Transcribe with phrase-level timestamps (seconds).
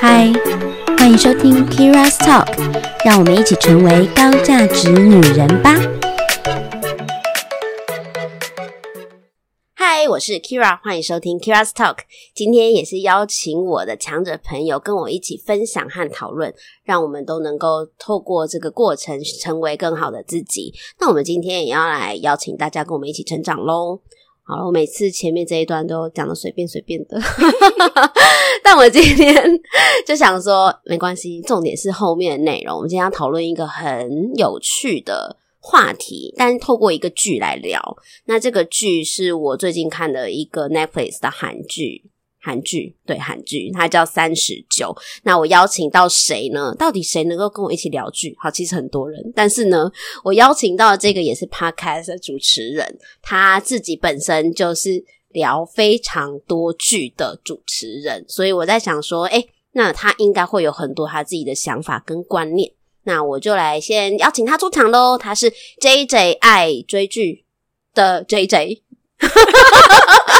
[0.00, 0.32] 嗨，
[0.96, 2.46] 欢迎收听 Kira's Talk，
[3.04, 5.74] 让我们一起成为高价值女人吧。
[9.74, 11.98] 嗨，我是 Kira，欢迎收听 Kira's Talk。
[12.34, 16.54] 今天也是邀请我的强者朋友跟我一起分享和讨论，
[16.84, 20.72] 让我们都能够透过这个过程成为更好的自己。
[20.98, 24.00] 那我们今天也要来邀请大家跟我们一起成长喽。
[24.48, 27.20] 好了，我每次前面这一段都讲的随便随便的，
[28.64, 29.36] 但我今天
[30.08, 32.76] 就想说没关系，重点是后面的内容。
[32.76, 37.98] 我们今天要讨论一个很有趣的话题，但透过一个剧来聊。
[38.24, 42.04] 那这个剧是我最近看的一个 Netflix 的韩剧。
[42.40, 44.96] 韩剧，对，韩剧，它叫三十九。
[45.22, 46.74] 那我邀请到谁呢？
[46.78, 48.34] 到底谁能够跟我一起聊剧？
[48.38, 49.90] 好，其实很多人，但是呢，
[50.24, 62.72] 我邀请到的这个也是 Podcast 的主持人，他自己本身就是聊非常多剧的主持人，所以我在想说，诶，那他应该会有很多他自己的想法跟观念。
[63.04, 65.16] 那我就来先邀请他出场喽。
[65.16, 67.44] 他是 JJ 爱追剧
[67.94, 68.82] 的 JJ。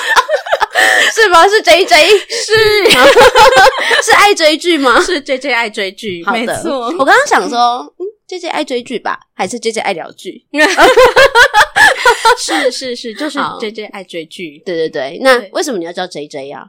[1.15, 1.47] 是吗？
[1.48, 1.95] 是 J J
[2.29, 2.53] 是
[4.05, 5.01] 是爱追剧吗？
[5.01, 6.87] 是 J J 爱追剧，没错。
[6.98, 7.59] 我刚刚想说，
[7.98, 10.45] 嗯，J J 爱追剧吧，还是 J J 爱聊剧？
[12.39, 14.62] 是是是，就是 J J 爱追剧。
[14.65, 16.67] 对对对，那为什么你要叫 J J 啊？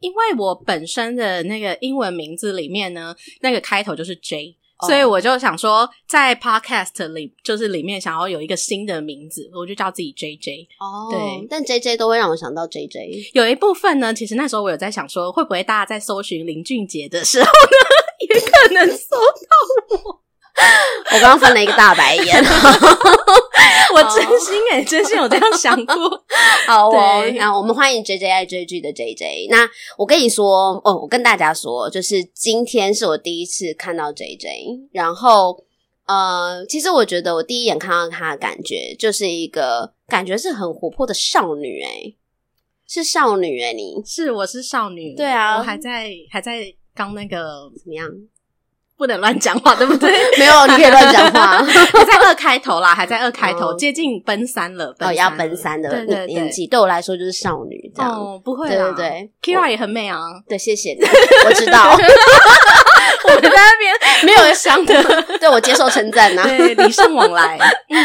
[0.00, 4.56] 因为我本身的那个英文名字里面呢，那个开头就是 J。
[4.86, 10.66] 所以我就想说，在 Podcast 里，就是里面想要有一个新的名字，我就叫自己 JJ。
[10.78, 13.30] 哦，对，但 JJ 都会让我想到 JJ。
[13.32, 17.78] 有一部分呢，其实那时候我有在想说，会不会大家在搜寻林俊杰的时候呢，
[18.28, 20.20] 也可能搜到我。
[21.14, 22.36] 我刚刚翻了一个大白眼，
[23.94, 25.94] 我真心哎、欸、真心有这样想过。
[26.66, 29.48] 好哦，那我们欢迎 JJ 爱追剧的 JJ。
[29.50, 35.64] 那我跟你说哦，我跟大家说，就是今天是我第一次看到 JJ，然后
[36.06, 42.16] 呃，其实我觉得我第一眼看到他的感觉，就是一个感觉是很活泼的少女哎、欸、
[42.86, 43.94] 是少女哎、欸、你。
[44.04, 46.64] 是我是少女，对啊，我还在还在
[46.94, 48.06] 刚那个怎么样？
[48.98, 50.12] 不能乱讲话，对不对？
[50.38, 51.62] 没有，你可以乱讲话。
[51.64, 54.92] 还在二开头啦，还在二开头，接近奔三了。
[54.98, 58.12] 哦，要奔三的年纪，对我来说就是少女这样。
[58.12, 60.18] 哦，不会，对对对，Keira 也很美啊。
[60.48, 61.00] 对，谢谢你，
[61.46, 61.96] 我知道。
[63.24, 63.94] 我们在那边
[64.24, 67.56] 没有想的，对我接受称赞呐，对，礼尚往来。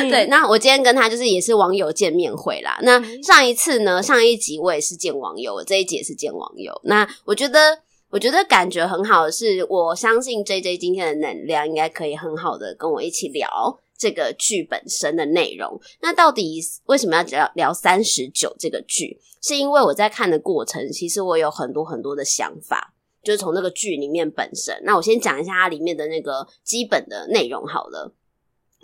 [0.10, 2.78] 对，那我今天跟他就是也是网友见面会啦。
[2.82, 6.80] 那上一次呢，上一集我也是见网友，我这一集也是见网友。
[6.84, 7.80] 那我觉得。
[8.14, 13.50] 我觉得感觉很好的是，我相信 JJ 今天的能量应该可以很好的跟我一起聊
[13.98, 15.82] 这个剧本身的内容。
[16.00, 19.20] 那到底为什么要聊聊三十九这个剧？
[19.42, 22.94] 是因为我在看的过程，其实我有很多很多的想法，
[23.24, 24.80] 就是从那个剧里面本身。
[24.84, 28.14] 那我先讲一下它里面的那个基本的内容好了。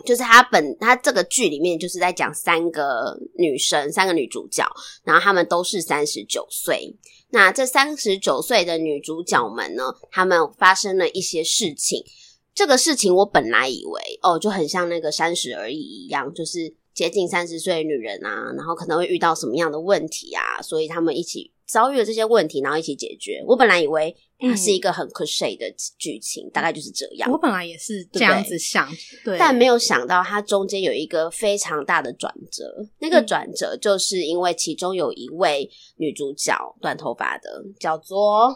[0.04, 4.64] 就是他本他这个剧里面就是在讲三个女生，三个女主角，
[5.04, 6.96] 然后她们都是三十九岁。
[7.30, 12.04] 那这三十九岁的女主角们呢，她们发生了一些事情。
[12.52, 23.42] 这个事情我本来以为哦，就很像那个三十而已一样，就是接近三十岁的女人啊，然后可能会遇到什么样的问题啊，所以他们一起遭遇了这些问题，然后一起解决。
[23.46, 24.14] 我本来以为。
[24.42, 27.30] 它是一个很 cliche 的剧情，嗯，大概就是这样。
[27.30, 28.88] 我本来也是这样子想，
[29.22, 32.64] 对，但没有想到它中间有一个非常大的转折。
[33.00, 35.68] 那个转折就是因为其中有一位
[35.98, 38.50] 女主角，短头发的，叫做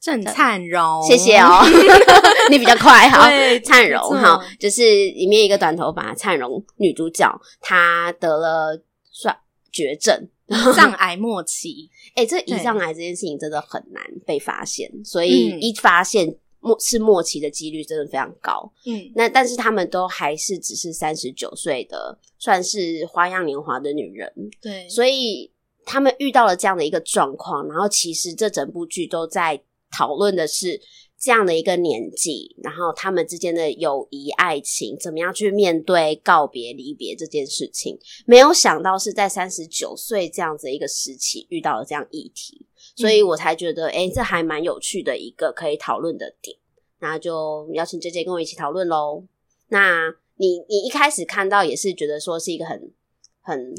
[0.00, 1.02] 郑灿荣。
[1.02, 1.62] 谢谢哦，
[2.50, 3.28] 你比较快哈。
[3.64, 8.80] 灿荣哈，就是里面一个短头发灿荣女主角，她得了
[9.10, 9.36] 算
[9.72, 10.28] 绝症。
[10.48, 18.72] 胰 脏癌末期，哎、欸，这胰脏癌这件事情真的很难被发现，所以一发现末是末期的几率真的非常高。
[18.86, 24.32] 嗯，那但是他们都还是只是三十九岁的，算是花样年华的女人。
[24.62, 25.50] 对，所以
[25.84, 29.60] 他们遇到了这样的一个状况，然后其实这整部剧都在
[29.90, 30.80] 讨论的是。
[31.18, 37.98] 这样的一个年纪，然后他们之间的友谊、爱情，怎么样去面对告别、离别这件事情？
[38.26, 46.54] 没有想到是在三十九岁这样子一个时期遇到了这样议题，所以我才觉得，哎、嗯，这还蛮有趣的一个可以讨论的点。
[47.00, 49.24] 那就邀请 JJ 跟我一起讨论喽。
[49.68, 52.92] 那你你一开始看到也是觉得说是一个很
[53.40, 53.74] 很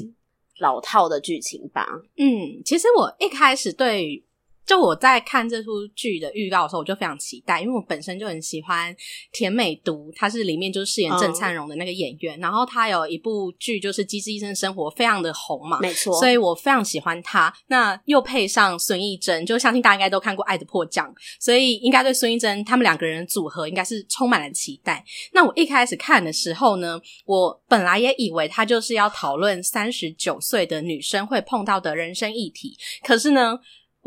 [0.58, 1.86] 老套的剧情吧？
[2.16, 4.24] 嗯，其实我一开始对。
[4.68, 8.94] 就我在看这出剧的预告的时候，我就非常期待，因为我本身就很喜欢
[9.32, 17.50] 田美都，她是里面就是饰演郑灿荣的那个演员，嗯、然后她有一部剧就是《机智医生生活》，非常的红嘛，没错，所以我非常喜欢她。
[17.68, 21.08] 那又配上孙艺珍，就相信大家应该都看过《爱的迫降》，
[21.40, 25.02] 所以应该对孙艺珍他们两个人组合应该是充满了期待。
[25.32, 33.58] 那我一开始看的时候呢，我本来也以为他就是要讨论三十九岁的女生会碰到的人生议题，可是呢。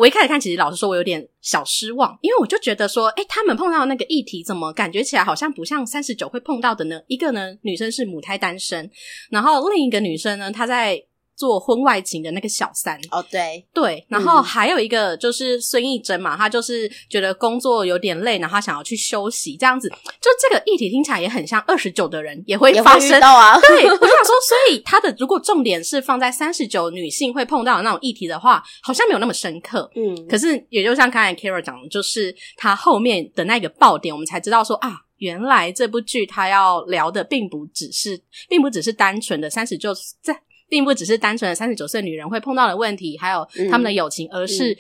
[0.01, 6.99] 我一开始看，其实老实说，我有点小失望，因为我就觉得说，哎，他们碰到那个议题，怎么感觉起来好像不像三十九会碰到的呢？
[7.05, 8.89] 一个呢，女生是母胎单身，
[9.29, 11.03] 然后另一个女生呢，她在。
[11.35, 23.59] 做婚外情的那个小三哦，oh, 对对，然后还有一个就是孙艺珍嘛，她就是觉得工作有点累，然后她想要去休息，这样子，就这个议题听起来也很像二十九的人也会发生到啊。
[23.59, 29.89] 对，我就想说，所以他的如果重点是放在三十九女性会碰到的那种议题的话，好像没有那么深刻。
[29.95, 39.91] 嗯，可是也就像刚才 Keira 讲的，就是他后面的那个爆点，我们才知道说啊，原来这部剧他要聊的并不只是，并不只是单纯的三十九
[40.21, 40.39] 在。
[40.71, 44.77] 并不只是单纯的三十九岁女人会碰到的问题，还有他们的友情，嗯、而是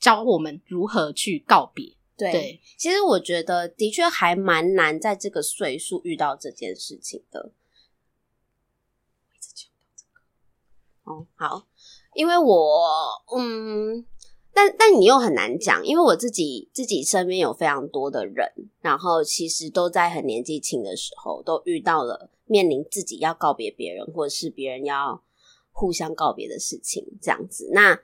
[0.00, 1.94] 教我们如何去告别。
[2.16, 7.52] 对，对其实我觉得的确还蛮难在这个岁数遇到这件事情的。
[11.04, 11.66] 哦，好，
[12.14, 14.06] 因为我嗯，
[14.58, 18.50] 但但你又很难讲，因为我自己自己身边有非常多的人，
[18.80, 22.30] 然后其实都在很年纪轻的时候都遇到了。
[22.50, 25.22] 面临自己要告别别人，或者是别人要
[25.70, 27.68] 互相告别的事情，这样子。
[27.72, 28.00] 那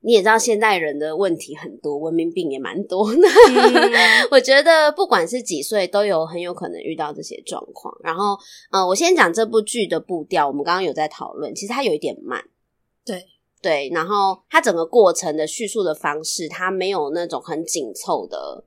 [0.00, 3.22] 你也知道，现代人的问题很多，文明病也蛮多的。
[3.22, 7.96] 嗯、 我觉得不管是几岁，都有很有可能遇到这些状况。
[8.02, 8.34] 然后，
[8.70, 10.46] 嗯、呃，我先讲这部剧的步调。
[10.46, 12.44] 我们刚刚有在讨论，其实它有一点慢。
[13.02, 13.26] 对
[13.62, 18.64] 对，然后它整个过程的叙述的方式，它没有那种很紧凑的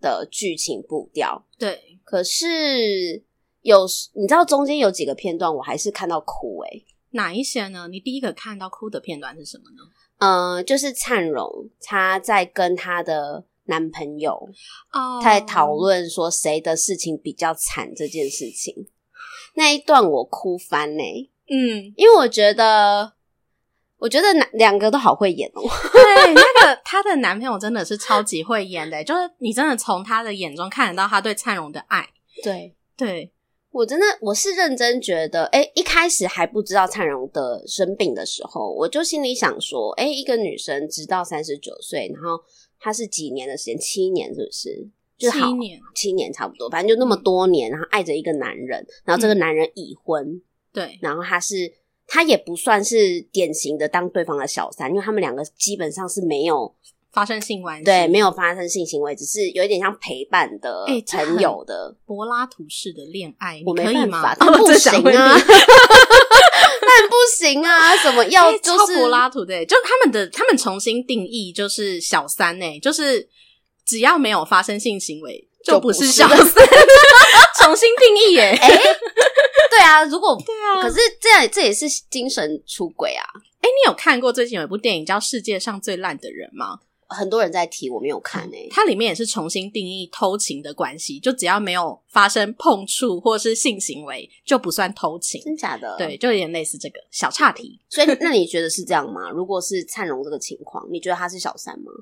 [0.00, 1.46] 的剧情步调。
[1.58, 3.24] 对，可是。
[3.62, 3.84] 有，
[4.14, 6.86] 你知道中间有几个片段，我还是看到哭诶、欸。
[7.10, 7.88] 哪一些呢？
[7.88, 9.82] 你第一个看到哭的片段是什么呢？
[10.18, 14.34] 嗯、呃，就是灿荣她在跟她的男朋友
[14.92, 18.86] 哦，在讨论说谁的事情比较惨这件事情。
[19.56, 21.28] 那一段我哭翻呢、欸。
[21.48, 23.14] 嗯，因为我觉得，
[23.98, 25.68] 我觉得两两个都好会演哦、喔。
[25.92, 32.08] 对，那个她的男朋友真的是超级会演的、欸，就是你真的从他的眼中看得到他对灿荣的爱。
[32.42, 33.32] 对对。
[33.72, 42.42] 我真的我是认真觉得，诶，一开始还不知道灿荣的生病的时候，我就心里想说，诶，一个女生直到三十九岁，然后
[42.80, 43.78] 她是几年的时间？
[43.78, 44.88] 七年是不是？
[45.18, 50.42] 七年，七年差不多，反正就那么多年，然后爱着一个男人，然后这个男人已婚，嗯、
[50.72, 51.70] 对，然后他是
[52.06, 56.74] 他也不算是典型的当对方的小三，因为他们两个基本上是没有。
[57.12, 64.52] 发生性关系，对，没有发生性行为，只是有一点像陪伴的朋友的柏拉图式的恋爱，我没办法，可以吗？
[64.52, 65.34] 但 不行啊，
[66.82, 69.64] 但 不行啊，怎么要就是柏拉图的？
[69.64, 73.26] 就他们的他们重新定义就是小三呢，就是
[73.86, 76.38] 只要没有发生性行为就不是小三，
[77.62, 78.50] 重新定义耶。
[78.60, 78.68] 哎，
[79.70, 83.24] 对啊，如果对啊，可是这样这也是精神出轨啊。
[83.60, 86.80] 哎，你有看过最近有一部电影叫《世界上最烂的人》吗？
[87.08, 88.68] 很多人在提，我没有看诶、欸。
[88.68, 95.40] 它里面也是重新定义偷情的关系，就只要没有发生碰触或是性行为，就不算偷情。
[95.44, 95.94] 真假的？
[95.96, 97.78] 对，就有点类似这个小岔题。
[97.88, 99.30] 所以，那你觉得是这样吗？
[99.30, 101.92] 如果是灿荣这个情况，你觉得他是小三吗？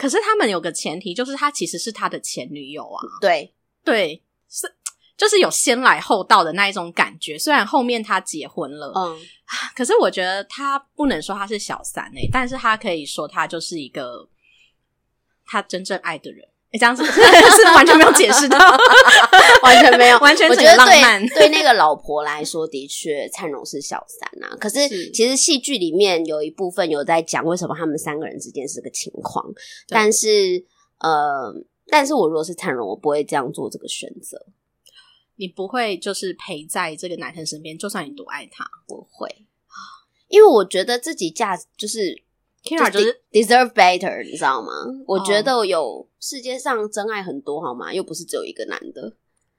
[0.00, 3.00] 可是他们有个前提，就是他其实是他的前女友啊。
[3.20, 3.52] 对
[3.84, 4.74] 对，是。
[5.14, 9.20] 就是有先来后到的那一种感觉，虽然后面他结婚了，嗯，
[9.76, 14.26] 可是我觉得他不能说他是小三诶、欸，但是他可以说他就是一个
[15.44, 16.48] 他真正爱的人。
[16.78, 18.58] 这样子 是完全没有解释到，
[19.62, 24.56] 完全没有，完全我觉得对对那个老婆来说，的确灿荣是小三啊。
[24.60, 29.44] 可是其实戏剧里面有一部分有在讲为什么他们三个人之间是个情况，
[29.88, 30.64] 但是
[30.98, 31.52] 呃，
[31.88, 34.46] 但是我如果是灿荣，我不会这样做这个选择。
[35.36, 39.26] 你不会就是陪在这个男生身边，就算你多爱他，不会，
[40.28, 42.22] 因为我觉得自己价就是
[42.62, 44.70] 就是 deserve better，你知道吗？
[45.06, 47.92] 我觉得有世界上真爱很多，好吗？
[47.92, 49.16] 又不是只有一个男的。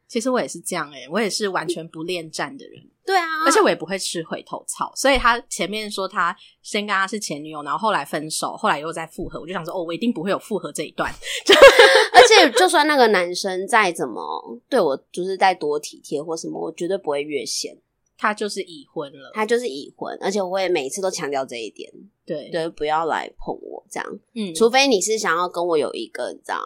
[0.08, 2.84] 其实我也是这样诶、欸、我也是完全不恋战的人。
[3.06, 4.92] 对啊，而且我也不会吃回头草。
[4.94, 11.10] 所以他前面说他先跟他是前女友，然后后来分手，后来又再复合，我就想说哦，我一定不会有复合这一段。
[12.14, 14.22] 而且就算那个男生再怎么
[14.68, 17.78] 对我，就是再多体贴或什么，我绝对不会越线。
[18.22, 21.92] 他就是已婚了，他就是已婚，而且我也每一次都强调这一点，
[22.24, 26.62] 对对，不要来碰我这样，嗯，除非你是想要跟我有一个你知道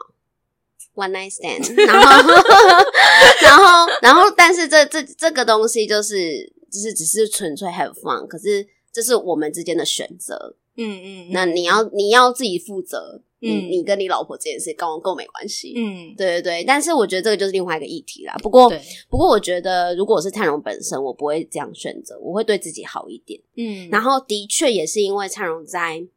[0.96, 2.12] one night stand， 然后
[3.42, 3.64] 然后
[4.02, 13.22] 然后，但是这这这个东西就是就是只是纯粹 have fun，可是这是我们之间的选择，嗯嗯，那你要你要自己负责。
[13.40, 15.74] 你嗯，你跟你老婆这件事跟我跟我没关系。
[15.76, 18.34] 嗯，对对对，但是我觉得这个就是另外一个议题啦。
[18.42, 18.68] 不过
[19.08, 23.40] 不过，我觉得如果我是灿荣本身，我不会这样选择，我会对自己好一点。
[23.56, 26.08] 嗯，然后的确也是因为灿荣在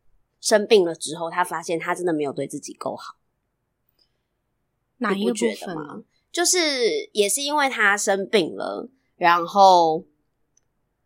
[0.41, 3.17] 生病了之后，他发现他真的没有对自己够好。
[4.99, 6.03] 哪一个部你不觉分得吗？
[6.33, 10.05] 就是也是因为他生病了，然后，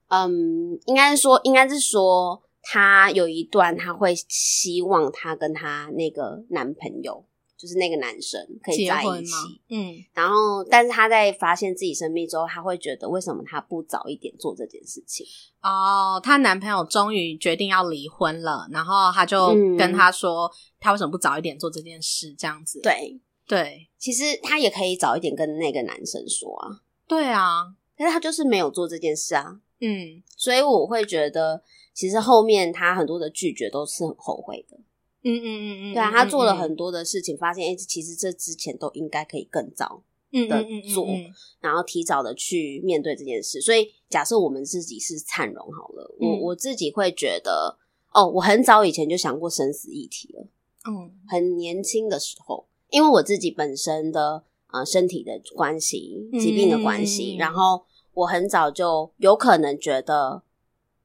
[0.09, 2.43] 嗯，应该是说，应该是说。
[2.63, 7.25] 她有一段，她会希望她跟她那个男朋友，
[7.57, 9.35] 就是那个男生可以在一起。
[9.69, 15.27] 嗯，然后，但是她在发现自己生病之后，她会觉得为什么她不早一点做这件事情？
[15.61, 22.33] 哦，她男朋友终于决定要离婚了，然后她就跟他说，她为什么不早一点做这件事？
[22.39, 26.81] 这样子，对对，其实她也可以早一点跟那个男生说啊。
[27.09, 29.61] 对啊，但是她就是没有做这件事啊。
[29.81, 31.65] 嗯，所以我会觉得。
[31.95, 34.77] 其实后面他很多的拒绝都是很后悔的，
[35.25, 41.07] 嗯嗯嗯嗯，对啊，他做了很多的事情，发现哎，其实这之前都应该可以更早的做，
[41.61, 43.61] 然后提早的去面对这件事。
[43.61, 47.79] 所以假设我们自己是灿荣好了，我我自己会觉得，
[48.13, 50.49] 哦，我很早以前就想过生死议题了，
[50.89, 57.85] 嗯，很年轻的时候，因为我自己本身的呃身体的关系、疾病的关系，然后
[58.15, 60.43] 我很早就有可能觉得。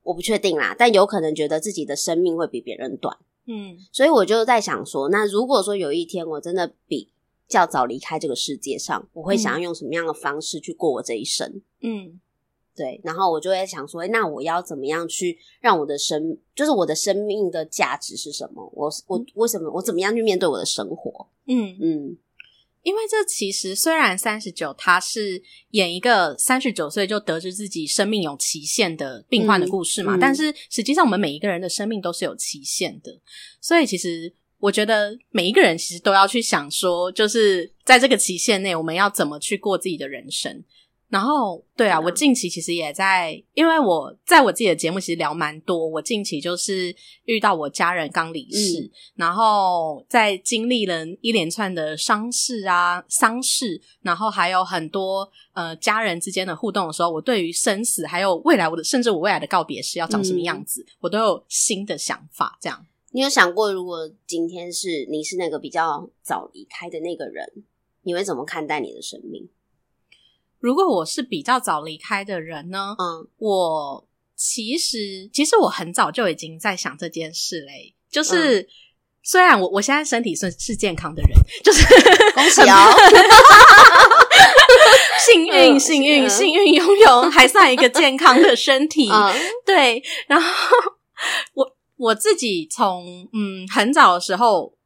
[0.07, 7.09] 我不确定啦，但有可能觉得自己的生命会比别人短，嗯，所以我就在想说，那如果说有一天我真的比
[7.47, 11.61] 较早离开这个世界上，我会想要用什么样的方式去过我这一生？
[11.81, 12.19] 嗯，
[12.73, 18.71] 对，然后我就会想说，那我要怎么样去让我的生，就是我的生命的价值是什么？
[18.73, 21.27] 我我为什么我怎么样去面对我的生活？
[21.47, 22.17] 嗯嗯。
[22.87, 33.11] 因为这其实虽然三十九，他是演一个三十九岁就得知自己生命有期限的病患的故事嘛，嗯嗯、但是实际上我们每一个人的生命都是有期限的，
[33.59, 40.63] 所以其实我觉得每一个人其实都要去想说，就是在这个期限内，我们要怎么去过自己的人生。
[41.09, 45.87] 然后，对啊，我近期其实也在，因为我在我自己的节目其实聊蛮多。
[45.87, 62.57] 我近期就是遇到我家人刚离世，嗯、然后在经历了一连串的丧事啊、丧事，然后还有很多呃家人之间的互动的时候，我对于生死还有未来我的，甚至我未来的告别式要长什么样子，嗯、我都有新的想法。
[62.61, 67.63] 这样，你有想过，如果今天是你是那个比较早离开的那个人，
[68.03, 69.47] 你会怎么看待你的生命？
[70.59, 72.95] 如果我是比较早离开的人呢？
[72.97, 77.95] 嗯，我其实其实我很早就已经在想这件事嘞。
[78.11, 78.67] 就是、嗯、
[79.21, 81.31] 虽然我我现在身体是是健康的人，
[81.63, 81.83] 就是
[82.33, 82.93] 恭喜哦，
[85.25, 89.09] 幸运幸运幸运拥有还算一个健康的身体。
[89.11, 89.33] 嗯、
[89.65, 90.47] 对，然后
[91.53, 94.76] 我我自己从嗯很早的时候。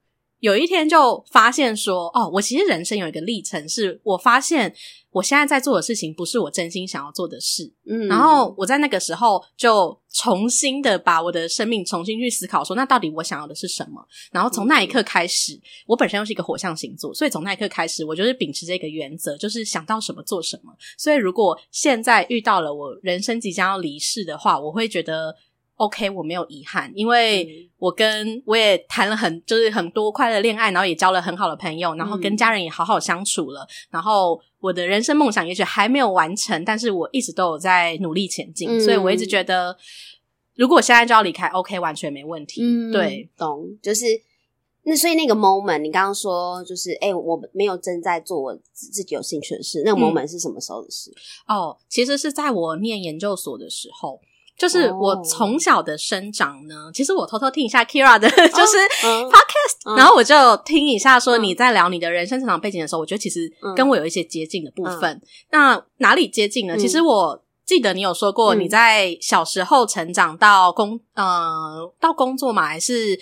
[0.42, 4.74] 有一天就发现说，哦，我其实人生有一个历程，是我发现
[5.12, 7.72] 我现在在做的事情不是我真心想要做的事。
[7.88, 14.04] 嗯，然后我在那个时候就重新的把我的生命重新去思考，说那到底我想要的是什么？
[14.32, 20.76] 然后从那一刻开始，嗯、我本身又是一个火象星座，所以从那一刻开始，我就是秉持这个原则，就是想到什么做什么。
[20.98, 25.36] 所以如果现在遇到了我人生即将要离世的话，我会觉得。
[25.82, 33.62] OK，我没有遗憾，因为我跟我也谈了很就是很多快乐恋爱，然后也交了很好的朋友，然后跟家人也好好相处了。
[33.62, 39.76] 嗯、然后我的人生梦想也许还没有完成，但是我一直都有在努力前进，嗯、所以我一直觉得，
[40.54, 42.62] 如果我现在就要离开，OK，完全没问题。
[42.64, 44.06] 嗯、对，懂，就是
[44.84, 51.10] 那所以那个 moment，你刚刚说就是哎、欸，我没有正在做我自己有兴趣的事，那个 moment 是什么时候的事？
[51.48, 54.22] 嗯、哦，其实是在我念研究所的时候。
[54.58, 56.93] 就是我从小的生长呢，oh.
[56.93, 59.98] 其实我偷偷听一下 Keira 的， 就是 podcast，、oh.
[59.98, 65.13] 然后我就听一下说你在聊你的人生成长背景的时候，我觉得其实跟我有一些接近的部分。
[65.13, 65.22] Oh.
[65.51, 66.75] 那哪里接近呢？
[66.75, 73.20] 嗯、其实我记得你有说过你在小时候成长到工，呃，到工作嘛，还是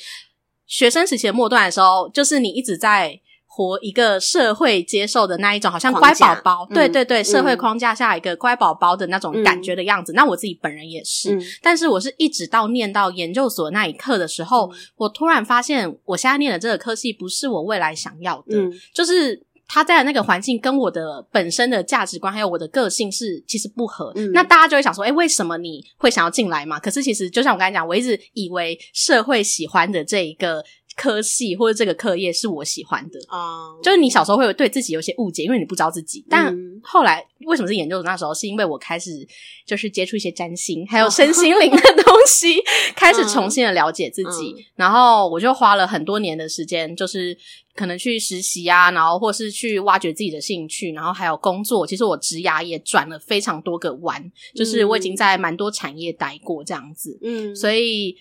[0.67, 3.21] 学生时期的末段的时候，就是你一直在。
[3.60, 10.13] 活一个社会接受的那一种，好像乖宝宝，对对对，嗯、社会框架下一个乖宝宝的那种感觉的样子。
[10.13, 19.44] 嗯、那我自己本人也是，嗯、但是我是一直到念到研究所那一刻的时候，嗯、我突然发现，我现在念的这个科系不是我未来想要的，嗯、就是。
[19.72, 26.80] 他在的那个环境跟我的本身的价值观还有我的个性是其实不合，嗯、那大家就会想说，哎，为什么你会想要进来嘛？
[26.80, 30.66] 可是其实就像我刚才讲，我一直以为社会喜欢的这一个。
[31.00, 36.25] 科系或者这个课业是我喜欢的啊，uh, 就是你小时候会有对自己有些误解，因为你不知道自己。
[36.29, 36.53] 但
[36.84, 38.03] 后来为什么是研究所？
[38.03, 39.25] 那时候是因为我开始
[39.65, 44.53] 就是接触一些占星，还有 身心灵的东西，uh, 开始重新的了解自己。
[44.53, 47.38] Uh, 然后我就花了很多年的时间，就是
[47.75, 51.88] 可能去实习啊，然后或是去挖掘自己的兴趣，然后还有工作。
[51.88, 57.18] 其实我职涯也转了非常多个弯，就是我已经在蛮多产业待过这样子。
[57.24, 58.18] 嗯，所以。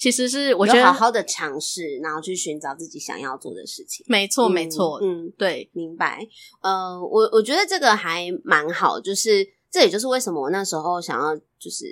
[0.00, 4.02] 其实是我觉得好好的尝试，然后去寻找自己想要做的事情。
[4.08, 6.26] 没错，没错，嗯，对，明白。
[6.62, 11.84] 呃，我我觉得这个还蛮好，就是这也就是为什么我那时候想要就是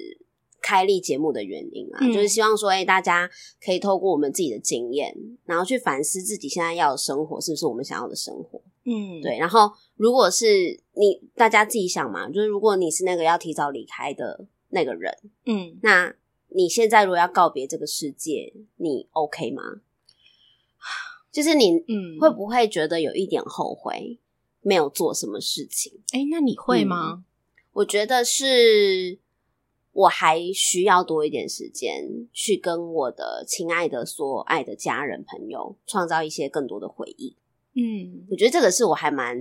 [0.62, 3.28] 开立节目的原因啊，嗯、就是希望说，哎，大家
[3.62, 8.62] 可以透过我们自己的经验，然后去反思自己现在要的生活是不是我们想要的生活。
[8.86, 9.36] 嗯，对。
[9.36, 10.46] 然后，如果是
[10.94, 16.14] 你大家自己想嘛，就是如果你是那个要提早离开的那个人，嗯，那。
[16.50, 19.62] 你现在如果要告别这个世界，你 OK 吗？
[21.30, 24.18] 就是你，嗯，会不会觉得有一点后悔，
[24.62, 26.00] 没有做什么事情？
[26.12, 27.12] 哎、欸，那你会吗？
[27.18, 27.24] 嗯，
[27.74, 29.18] 我觉得是，
[29.92, 37.36] 我还需要多一点时间去跟我的亲爱的、所爱的家人朋友创造一些更多的回忆。
[37.74, 39.38] 嗯，我觉得这个是我还蛮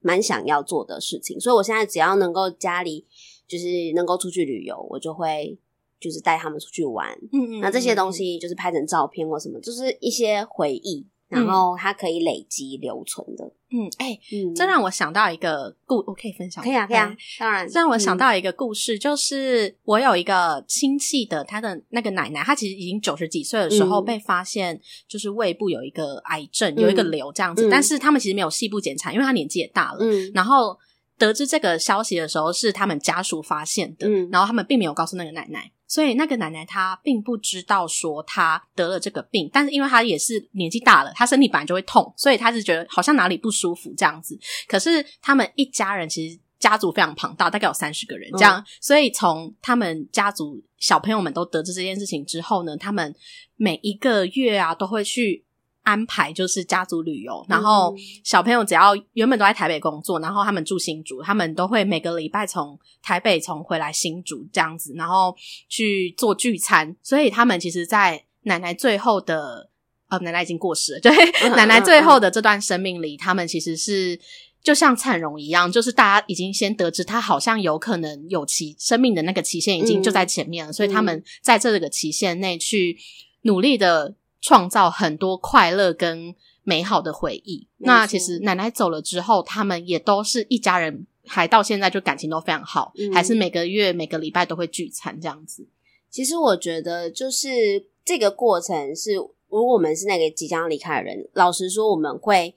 [0.00, 1.38] 蛮想要做的事情。
[1.40, 3.06] 所以我现在只要能够家里
[3.46, 5.56] 就是能够出去旅游，我就会。
[6.00, 13.52] 就是带他们出去玩，嗯嗯，那这些东西就是拍成照片或什么，就是一些回忆，然后它可以累积留存的。
[13.70, 17.68] 嗯，哎、欸，嗯，这让我想到一个故，我可以分享，可以啊，可以啊，当然。
[17.68, 30.78] 这让我想到一个故事，嗯、就是我有一个亲戚的，他的那个奶奶，她其实已经九十几岁的时候被发现，就是胃部有一个癌症，嗯、有一个瘤这样子，嗯、但是他们其实没有细部检查，因为她年纪也大了，嗯，然后
[31.18, 35.70] 得知这个消息的时候是他们家属发现的，嗯，然后他们并没有告诉那个奶奶。
[35.88, 44.38] 所以那个奶奶她并不知道说她得了这个病，但是因为她也是年纪大了，她身体本来就会痛，所以她是觉得好像哪里不舒服这样子。
[44.68, 53.14] 可是他们一家人其实家族非常庞大，大概有三十个人这样，嗯、所以从他们家族小朋友们都得知这件事情之后呢，他们
[53.56, 55.44] 每一个月啊都会去。
[55.88, 65.34] 安排就是家族旅游，然后小朋友只要原本都在台北工作，然后他们住新竹，他们都会每个礼拜从台北从回来新竹这样子，然后
[65.66, 66.94] 去做聚餐。
[67.02, 69.70] 所以他们其实，在奶奶最后的
[70.08, 71.10] 呃，奶奶已经过世了，对，
[71.56, 74.20] 奶奶最后的这段生命里，他们其实是
[74.62, 82.98] 就像灿荣一样，就是大家已经先得知他好像有可能有期生命的那个期限已经就在前面了，所以他们在这个期限内去
[83.44, 84.14] 努力的。
[84.40, 87.66] 创造很多快乐跟美好的回忆。
[87.78, 95.66] 那其实奶奶走了之后，他们也都是一家人，还到现在就感情都非常好，嗯、还是每个月每个礼拜都会聚餐这样子。
[96.10, 102.54] 其实我觉得，就是这个过程是，如果我们是那个即将离开的人，老实说，我们会，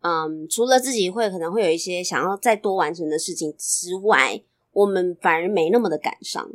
[0.00, 6.50] 嗯，除了自己会可能会有一些想要再多完成的事情之外，我们反而没那么的感伤。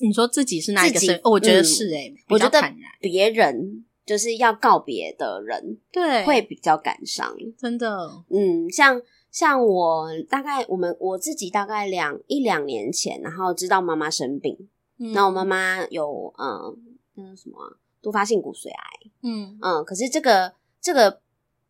[0.00, 1.14] 你说自己是哪一个身？
[1.24, 2.60] 哦，我觉得是哎、我觉得
[3.00, 8.10] 别人就是要告别的人，对，会比较感伤，真的。
[8.30, 9.00] 嗯，像
[9.30, 16.76] 像我大概我们我自己大概两一两年前，然后知道妈妈生病，那、嗯、我妈妈有嗯
[17.14, 21.20] 那个什么、啊、多发性骨髓癌，嗯嗯，可是这个这个。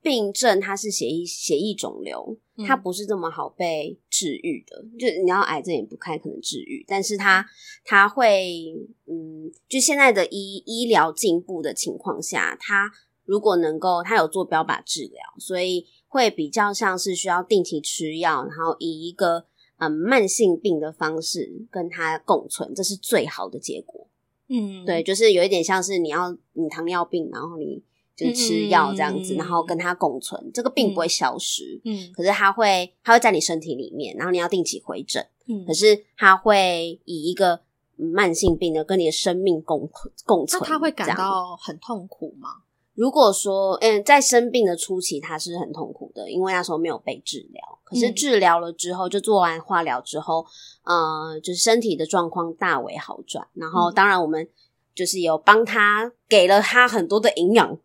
[0.03, 2.37] 病症它是血液血液肿瘤，
[2.67, 4.83] 它不是这么好被治愈的。
[4.83, 7.47] 嗯、就你要癌症也不太可能治愈，但是它
[7.85, 8.75] 它会，
[9.07, 12.91] 嗯，就现在的医医疗进步的情况下，它
[13.25, 19.47] 如果能够，它有做标靶治疗，所以会比较像是需要定期吃药，然后以一个
[19.79, 24.09] 嗯慢性病的方式跟它共存，这是最好的结果。
[24.49, 27.85] 嗯，对，就是有一点像是你要你糖尿病，然后你。
[28.15, 37.61] 就是吃药这样子，嗯、然后跟它共存，这个病不会消失，嗯，可是它会，它会在你身体里面，然后你要定期回诊，嗯，可是它会以一个
[37.97, 39.89] 慢性病的跟你的生命共
[40.27, 42.49] 共存，那他会感到很痛苦吗？
[42.95, 50.45] 如果说，嗯，在生病的初期，他是很痛苦的，因为那时候没有被治疗，可是治疗了之后，就做完化疗之后，
[50.85, 54.47] 呃，就是身体的状况大为好转，然后当然我们
[54.95, 57.79] 就是有帮他给了他很多的营养。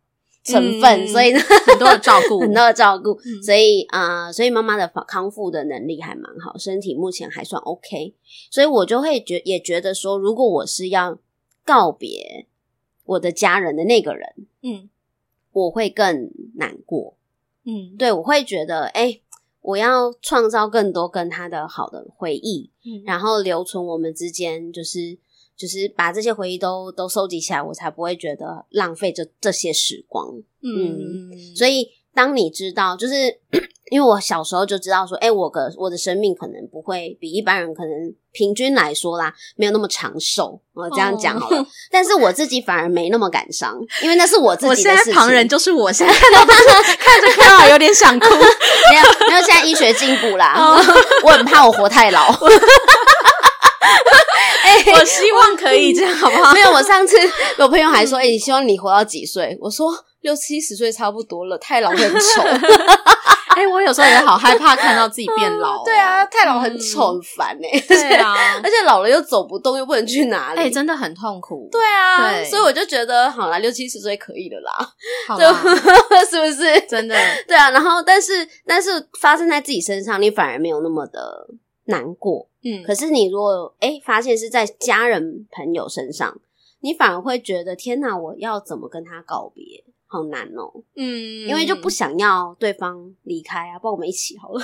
[0.48, 8.14] 成分，嗯、所以呢，很多的照顾， 很多的照顾，嗯、所以啊、呃，所以妈妈的康复的能力还蛮好，身体目前还算 OK，
[8.50, 11.20] 所以我就会觉也觉得说，如果我是要
[11.66, 12.48] 告别
[13.06, 14.34] 我的家人的那个人，
[14.64, 14.90] 嗯，
[15.52, 17.16] 我会更难过，
[17.66, 19.22] 嗯，对，我会觉得，哎、欸，
[19.62, 25.18] 我要创造更多跟他的好的回忆，嗯，然后留存我们之间，就是
[25.58, 30.28] 就是把这些回忆都都收集起来，我才不会觉得浪费这这些时光。
[30.62, 33.40] 嗯，嗯，所以当你知道，就是。
[33.90, 40.60] 因为我小时候就知道说，哎、欸，我的我的生命可能不会比一般人可能平均来说啦，没有那么长寿。
[40.74, 44.92] 我这样讲好了，哦、但是我自己反而没那么感伤，因为那是我自己的事情。
[44.92, 48.28] 我现在旁人就是我现在 看到看着看到有点想哭。
[48.36, 50.84] 没有没有，现在医学进步啦，哦、
[51.24, 52.30] 我很怕我活太老。
[54.94, 56.54] 我希望可以这样，好不好？
[56.54, 57.16] 没有，我上次
[57.58, 59.58] 有朋友还说，哎、欸，你希望你活到几岁？
[59.62, 62.42] 我说六七十岁差不多了，太老很丑。
[63.58, 65.82] 哎、欸，我有时候也好害怕看到自己变老、哦。
[65.84, 67.80] 对啊，太老很丑，很烦哎。
[67.88, 71.68] 对啊， 而且老了又走不动，又不能去哪里，哎、欸，真的很痛苦。
[71.72, 74.88] 对啊，对所以我就觉得，好啦，六七十岁可以了啦，
[75.28, 76.80] 好啦是不是？
[76.88, 77.16] 真的。
[77.48, 81.48] 对啊，然后，但是，但是发生在自己身上，你反而没有那么的
[81.88, 82.48] 难过。
[82.64, 86.40] 嗯，可是你如果哎、欸、发现是在家人朋友身上，
[86.80, 89.84] 你反而会觉得，天哪，我要怎么跟他告别？
[90.10, 94.62] 好难哦，嗯，因为就不想要对方离开啊，不然我们一起好了，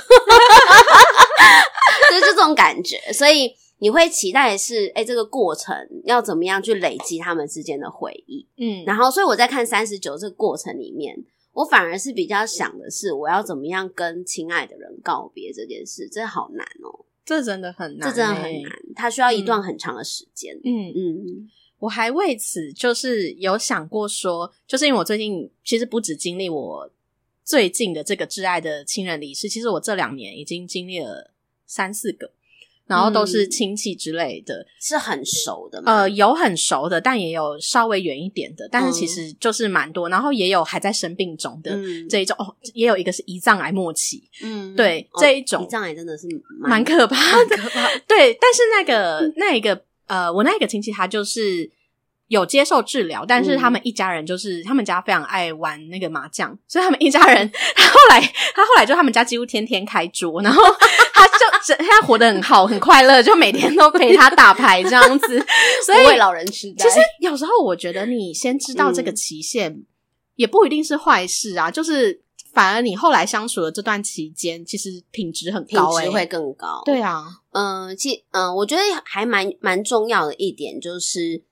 [2.10, 11.14] 就是这种感觉，所以你会期待的是，哎、欸，这个过程要怎么样去累积他们之间的回忆，嗯，然后，所以我在看三十九这个过程里面，
[11.52, 20.92] 我反而是比较想的是，我要怎么样跟亲爱的人告别这件事，这好难哦，这真的很难，这真的很难，它需要一段很长的时间，嗯。
[20.94, 21.26] 嗯。
[21.26, 26.90] 嗯我还为此就是有想过说，就是因为我最近其实不止经历我
[27.44, 31.34] 最近的这个挚爱的亲人离世，其实我这两年已经经历了
[31.66, 32.30] 三四个，
[32.86, 35.92] 然后都是亲戚之类的，嗯、是很熟的吗？
[35.92, 46.26] 呃，有很熟的，但也有稍微远一点的，但是其实就是蛮多，然后也有还在生病中的这一种，嗯、哦，也有一个是胰脏癌末期，嗯，对，这一种胰脏癌真的是
[46.60, 49.84] 蛮可怕的，可怕， 对，但是那个那一个。
[50.06, 51.66] 呃，我那一个亲戚他就是
[52.34, 58.20] 有接受治疗，但是他们一家人就是、嗯、他们家非常爱玩那个麻将， 所以他们一家人，他后来
[58.54, 60.62] 他后来就他们家几乎天天开桌，然后
[61.14, 65.46] 他就现在活得很好，很快乐，就每天都陪他打牌这样子。
[65.86, 69.86] 所以老人痴呆，其实有时候我觉得你先知道这个期限，嗯、
[70.34, 72.22] 也不一定是坏事啊，就是。
[72.54, 76.82] 反而你后来相处的这段期间，其实品质很高，欸，品质会更高。
[76.84, 81.42] 对啊，嗯，其嗯，我觉得还蛮蛮重要的一点就是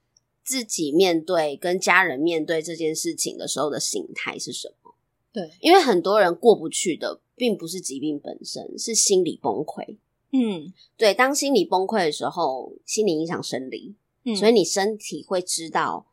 [0.45, 4.95] 自己面对跟家人面对这件事情的时候的心态是什么？
[5.33, 9.97] 对，因为很多人过不去的，并不是疾病本身，是心理崩溃。
[10.33, 16.07] 嗯，对，当心理崩溃的时候，心理影响生理，嗯，所以你身体会知道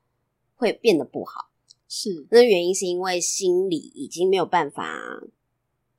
[0.55, 1.49] 会变得不好。
[1.87, 5.23] 是，那原因是因为心理已经没有办法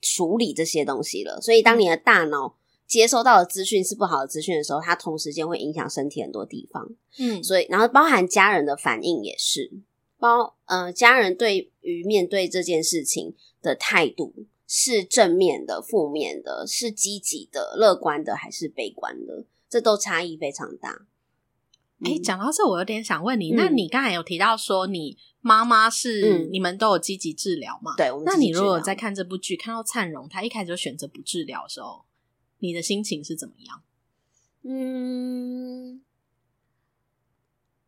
[0.00, 2.56] 处理这些东西了，所以当你的大脑
[2.90, 6.90] 接收到的资讯是不好的资讯的时候，它同时间会影响身体很多地方。
[7.20, 9.70] 嗯，所以然后包含家人的反应也是，
[10.18, 14.34] 包呃家人对于面对这件事情的态度
[14.66, 21.06] 是正面的、负面的，是积极的、乐观的还是悲观的，这都差异非常大。
[22.02, 25.16] 哎、嗯，讲到这，我有点想问你，嗯、那你刚才有提到说你。
[25.42, 27.94] 妈妈是、嗯、你们都有积极治疗吗？
[27.96, 32.04] 对，那你如果在看这部剧，看到灿荣他一开始就选择不治疗的时候，
[32.60, 33.82] 你的心情是怎么样？
[34.62, 36.00] 嗯，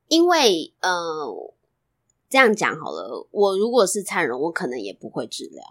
[0.09, 1.55] 因为呃，
[2.29, 5.63] 这样讲好了，我如果是灿荣，我可能也不会治疗，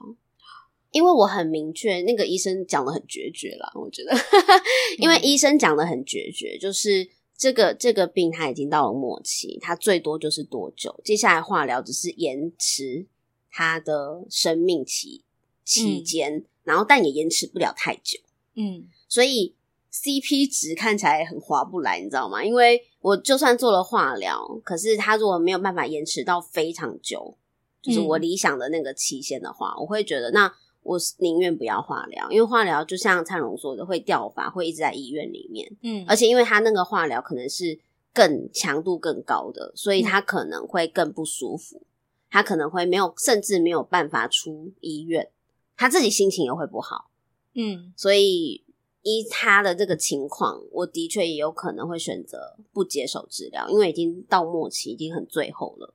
[0.92, 4.16] 因为我很明确，那个医生讲的很决绝啦，我觉得，
[4.98, 7.10] 因为医生讲的很决绝，就是。
[7.42, 11.02] 这个这个病他已经到了末期，他最多就是多久？
[11.04, 13.08] 接下来化疗只是延迟
[13.50, 15.24] 他的生命期
[15.66, 18.20] 期间，嗯、然后但也延迟不了太久。
[18.56, 19.56] 嗯，所以
[19.92, 22.44] CP 值看起来很划不来，你知道吗？
[22.44, 27.38] 因为我就算做了化疗，可是他如果没有办法延迟到非常久，
[27.82, 30.54] 就是我理想的那个期限的话，嗯、我会觉得那。
[30.84, 35.72] 我宁愿不要化疗，因为化疗就像灿荣说的，会掉发，会一直在医院里面。
[35.84, 37.78] 嗯，而且因为他那个化疗可能是
[38.12, 41.84] 更强度更高的，所以他可能会更不舒服，
[42.32, 45.30] 他可能会没有，甚至没有办法出医院，
[45.78, 47.11] 他自己心情也会不好。
[47.54, 48.64] 嗯，所以
[49.04, 55.94] 依他的这个情况，我的确也有可能会选择不接受治疗，因为已经到末期，已经很最后了。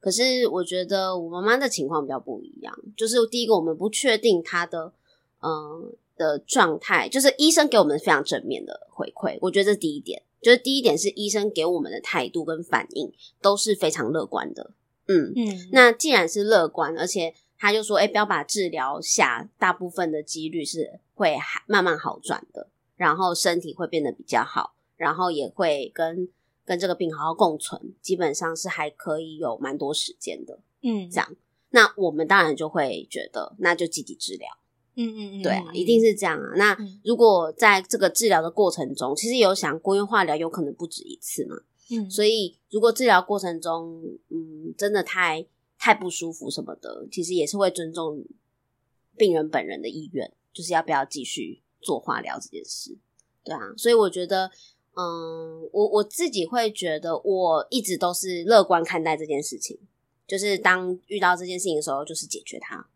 [0.00, 4.92] 可是我觉得我妈妈的情况比较不一样，就是第一个我们不确定她的
[5.42, 14.70] 嗯的状态，就是医生给我们非常正面的回馈，我觉得这是第一点，就是第一点是医生给我们的态度跟反应都是非常乐观的，
[15.06, 26.28] 嗯嗯，那既然是乐观，而且他就说，哎、欸，不要把治疗下，大部分的几率是会慢慢好转的，然后身体会变得比较好，然后也会跟
[26.64, 31.36] 跟这个病好好共存，基本上是还可以有蛮多时间的，嗯，这样。
[31.72, 34.48] 那我们当然就会觉得，那就积极治疗。
[34.96, 36.52] 嗯嗯嗯，对啊，一定是这样啊。
[36.56, 41.56] 那如果在这个治疗的过程中，其实有想过，因为化疗有可能不止一次嘛。
[41.92, 45.46] 嗯，所以如果治疗过程中，嗯，真的太
[45.80, 48.22] 太不舒服什么的，其实也是会尊重
[49.16, 52.98] 病人本人的意愿，就是要不要继续做化疗这件事。
[53.42, 54.50] 对啊，所以我觉得，
[54.94, 59.78] 嗯，我我自己会觉得，我一直都是乐观看待这件事情。
[60.26, 62.86] 就是当遇到这件事情的时候，就是解决它，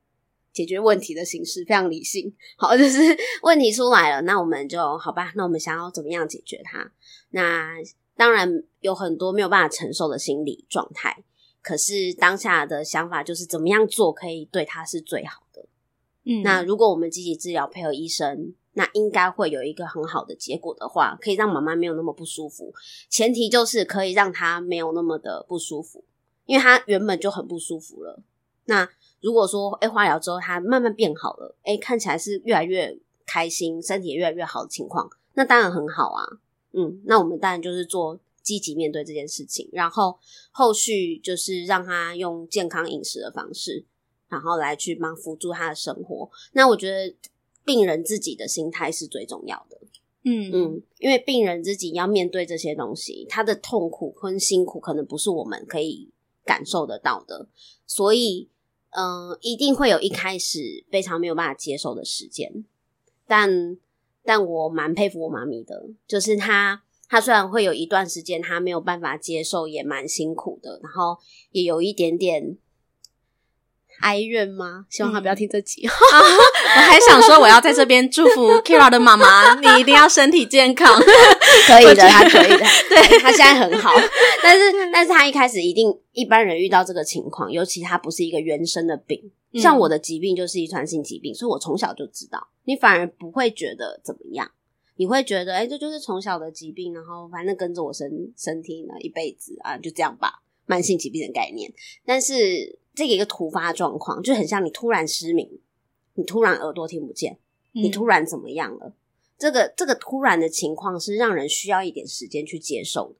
[0.53, 2.33] 解决问题的形式非常理性。
[2.57, 3.01] 好，就是
[3.42, 5.33] 问题出来了，那我们就好吧。
[5.35, 6.92] 那我们想要怎么样解决它？
[7.31, 7.73] 那
[8.14, 11.25] 当然有很多没有办法承受的心理状态，
[11.64, 15.66] 可是当下的想法就是怎么样做可以对他是最好的。
[16.22, 22.72] 嗯，那如果我们积极治疗，配合医生，那应该会有一个很好的结果的话，可以让妈妈没有那么不舒服。
[23.09, 26.05] 前提就是可以让她没有那么的不舒服。
[26.46, 28.22] 因为他原本就很不舒服了，
[28.66, 28.87] 那
[29.22, 36.22] 如果说哎、欸、化疗之后他慢慢变好了，哎、欸、看起来是越来越开心，身体也越来越好的情况，那当然很好啊。
[36.74, 40.16] 嗯，那我们当然就是做积极面对这件事情，然后
[40.52, 43.85] 后续就是让他用健康饮食的方式，
[44.28, 46.30] 然后来去帮辅助他的生活。
[46.52, 47.12] 那我觉得
[47.64, 49.80] 病人自己的心态是最重要的。
[50.22, 56.11] 嗯嗯，因为病人自己要面对这些东西，他的痛苦跟辛苦可能不是我们可以。
[56.46, 57.48] 感受得到的，
[57.87, 58.50] 所以，
[58.90, 62.66] 嗯、呃，一定会有一开始非常没有办法接受的时间，
[63.26, 63.78] 但，
[64.22, 66.83] 但我蛮佩服我妈咪的，就是她，
[67.14, 71.16] 她虽然会有一段时间他没有办法接受，也蛮辛苦的，然后
[71.53, 72.59] 也有一点点。
[74.00, 74.87] 哀怨吗？
[74.90, 75.87] 希望他不要听这集。
[75.87, 80.92] 我还想说，我要在这边祝福 Keira 的妈妈，你一定要身体健康。
[81.68, 82.59] 可以的，他可以的。
[82.90, 83.92] 对，他现在很好，
[84.42, 94.50] 但是，但是他一开始一定，一般人遇到这个情况，尤其他不是一个原生的病，像我的疾病就是遗传性疾病，所以我从小就知道，你反而不会觉得怎么样，
[94.96, 101.72] 你会觉得，哎、欸，这就是从小的疾病，然后反正跟着我身身体呢一辈子啊，就这样吧，慢性疾病的概念，
[102.04, 102.78] 但是。
[102.96, 105.59] 这个一个突发状况，就很像你突然失明，
[106.14, 107.40] 你突然耳朵听不见，
[107.72, 108.87] 你突然怎么样了？
[108.87, 108.92] 嗯、
[109.37, 113.16] 这个这个突然的情况是让人需要一点时间去接受的。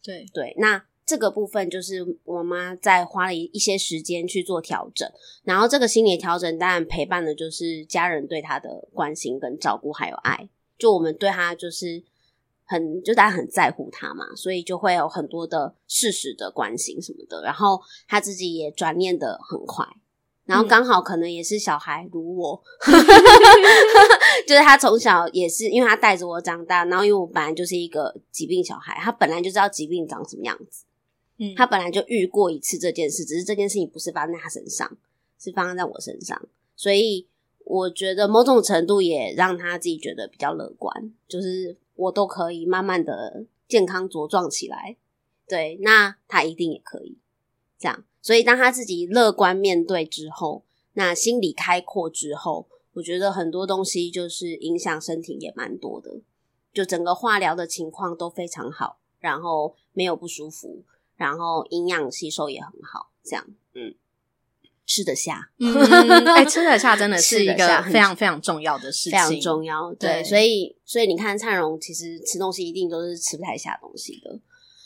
[0.00, 5.10] 对对，那这个部分就是我妈在花了一一些时间去做调整，
[5.42, 12.02] 然后这个心理调整当然陪伴的就是家人对她的关心跟照顾还有爱，就我们对他就是。
[12.68, 19.86] 很就大家很在乎他嘛，所以就会有很多的事实的关心什么的，然后他自己也转念的很快，
[20.44, 22.60] 然后刚好可能也是小孩如我，
[24.48, 30.86] 就是他从小也是因为他带着我长大，然后因为我本来就是一个疾病小孩，他本来就知道疾病长什么样子，
[31.38, 34.90] 嗯，他本来就遇过一次这件事，只是这件事情不是发生在他身上，
[35.38, 37.28] 是发生在我身上，所以
[37.66, 41.76] 我觉得某种程度也让他自己觉得比较乐观，就是。
[41.98, 44.98] 我都可以慢慢的健康茁壮起来，
[45.48, 47.16] 对，那他一定也可以
[47.78, 48.04] 这样。
[48.20, 56.20] 所以当他自己乐观面对之后，那心理开阔之后，我觉得很多东西就是影响身体也蛮多的。
[56.74, 60.84] 就整个化疗的情况都非常好，然后没有不舒服，
[61.16, 63.94] 然后营养吸收也很好，这样，嗯。
[64.86, 65.50] 吃得下，
[66.36, 69.92] 哎、吃得下真的是一个非常非常重要的事情，非常重要。
[69.94, 74.38] 对，对所以所以你看，灿荣其实吃东西一定都是吃不太下东西的。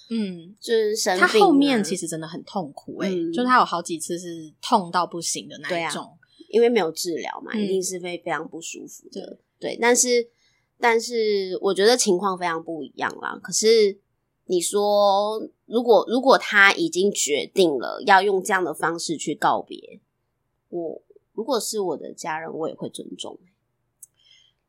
[0.08, 6.16] 嗯，就是生病、啊，他后面其实真的很痛苦、欸，哎、嗯，就是他有好几次是痛到不行的那一种，啊、
[6.48, 9.20] 因为没有治疗嘛，一定是非非常不舒服的。
[9.20, 10.28] 嗯、对，但是
[10.80, 13.38] 但是我觉得情况非常不一样啦。
[13.42, 13.98] 可是。
[14.50, 20.00] 你说，如果如果他已经决定了要用这样的方式去告别
[20.70, 21.02] 我，
[21.34, 23.38] 如果是我的家人，我也会尊重。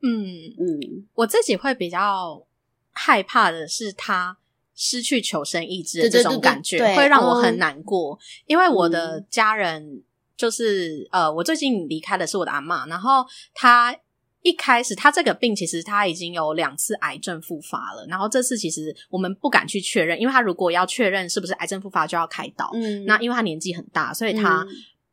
[0.03, 2.45] 嗯嗯，我自己会比较
[2.91, 4.37] 害怕的是他
[4.75, 8.13] 失去求生意志的这种感觉，对对对对，会让我很难过。
[8.13, 10.03] 嗯、因为我的家人
[10.37, 13.97] 就是呃，我最近离开的是我的阿嬷，然后他。
[14.43, 22.69] 一开始，他这个病其实他已经有两次癌症复发了，然后这次其实我们不敢去确认，因为他如果要确认是不是癌症复发，就要开刀。
[22.73, 24.65] 嗯，那因为他年纪很大，所以他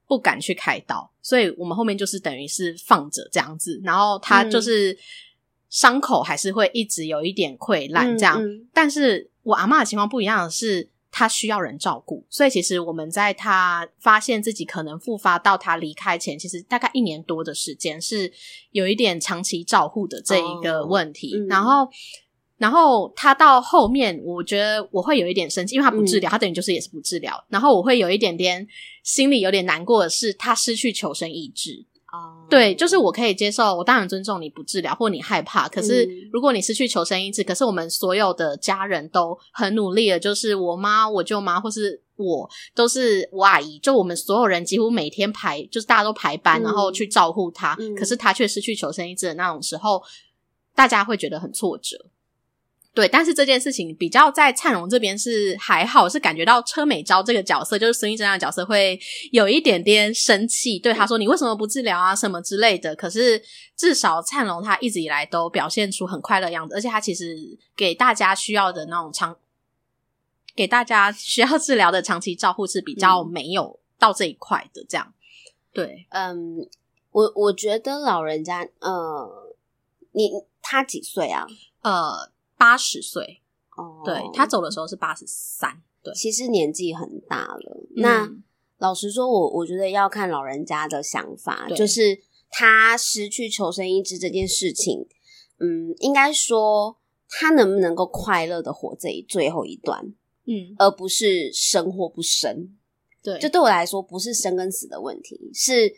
[0.07, 4.97] 不敢去开刀，所以我们后面就是等于是放着这样子，然后他就是
[5.69, 8.43] 伤口还是会一直有一点溃烂这样。
[8.73, 10.89] 但是我阿嬷的情况不一样的是。
[11.19, 18.33] 他需要人照顾，所以其实我们在他发现自己可能复发到他离开前，其实大概一年多的时间是
[18.71, 21.35] 有一点长期照护的这一个问题。
[21.35, 21.89] 哦嗯、然后，
[22.57, 27.45] 然后他到后面，我觉得我会有一点生气，因为他不治疗，嗯、他等于就是也是不治疗。
[27.49, 28.65] 然后我会有一点点
[29.03, 31.85] 心里有点难过的是，他失去求生意志。
[32.13, 32.51] 哦，oh.
[32.51, 35.69] 对，就是我可以接受，我当然尊重你不治疗或你害怕。
[35.69, 47.77] 可是如果你失去求生意志，嗯、可是我们所有的家人都很努力的，就是我妈、我舅妈或是我，都是我阿姨，就我们所有人几乎每天排，就是大家都排班，嗯、然后去照顾他。
[47.79, 50.03] 嗯、可是他却失去求生意志的那种时候，
[50.75, 52.07] 大家会觉得很挫折。
[52.95, 58.99] 对，但是这件事情比较在灿荣这边是还好，是感觉到车美昭这个角色，就是孙艺珍的角色会
[59.31, 62.17] 有一点点生气，对他说：“你为什么不治疗啊？
[62.17, 63.41] 什么之类的。”可是
[63.77, 67.37] 至少灿荣他一直以来都表现出很快乐的样子，而且他其实
[67.77, 69.37] 给大家需要的那种长，
[70.57, 74.85] 给大家需要治疗的长期照护是比较没有到这一块的。
[74.89, 75.15] 这样，
[75.73, 76.69] 对，嗯，
[77.13, 79.55] 我我觉得老人家，呃，
[80.11, 81.47] 你他几岁啊？
[81.83, 82.33] 呃。
[82.59, 83.41] 八十岁
[83.77, 87.87] 哦，对，他走的时候是八十三，对，其实年纪很大了。
[87.97, 88.31] 嗯、那
[88.79, 95.07] 老实说，我我觉得要看老人家的想法，就是他失去求生意志这件事情，
[95.61, 100.13] 嗯，应该说他能不能够快乐的活这一最后一段，
[100.45, 102.77] 嗯，而不是生或不生。
[103.23, 105.95] 对，就对我来说，不是生跟死的问题，是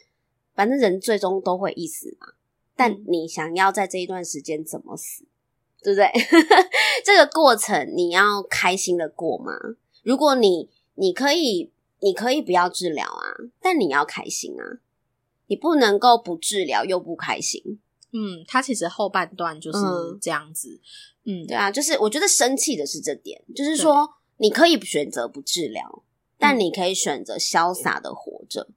[0.55, 2.35] 反正人最终都会一死嘛。
[2.75, 5.27] 但你想要在这一段时间怎么死？
[5.83, 6.11] 对不对？
[7.05, 9.53] 这个过程你要开心的过吗？
[10.03, 13.25] 如果你你可以，你可以不要治疗啊，
[13.61, 14.81] 但你要开心啊，
[15.47, 17.81] 你不能够不治疗又不开心。
[18.12, 19.79] 嗯，他其实后半段就是
[20.21, 20.81] 这样子。
[21.25, 26.03] 嗯，嗯，对啊，就是我觉得生气的是这点，就是说你可以选择不治疗，
[26.38, 28.75] 但你可以选择潇洒的活着，嗯、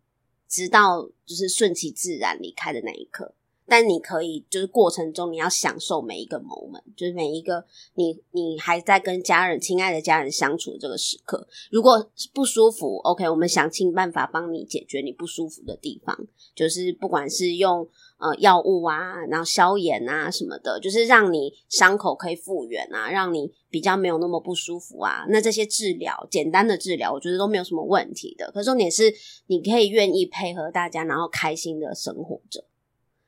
[0.48, 3.34] 直到就是顺其自然离开的那一刻。
[3.67, 7.63] 但你可以，就是过程中你要享受每一个 moment，就是每一个
[7.95, 11.47] 你你还在跟家人、亲爱的家人相处这个时刻。
[11.71, 16.17] 如果不舒服，OK，我们想尽办法帮你解决你不舒服的地方，
[16.54, 17.88] 就是不管是用
[18.19, 25.26] 呃药物啊，然后消炎啊什么的，就是让你伤口可以复原啊，让你比较没有那么不舒服啊。
[25.30, 28.52] 那这些治疗，简单的治疗，我觉得都没有什么问题的。
[28.52, 29.13] 可是重点是，
[29.47, 32.65] 你可以愿意配合大家，然后开心的生活着。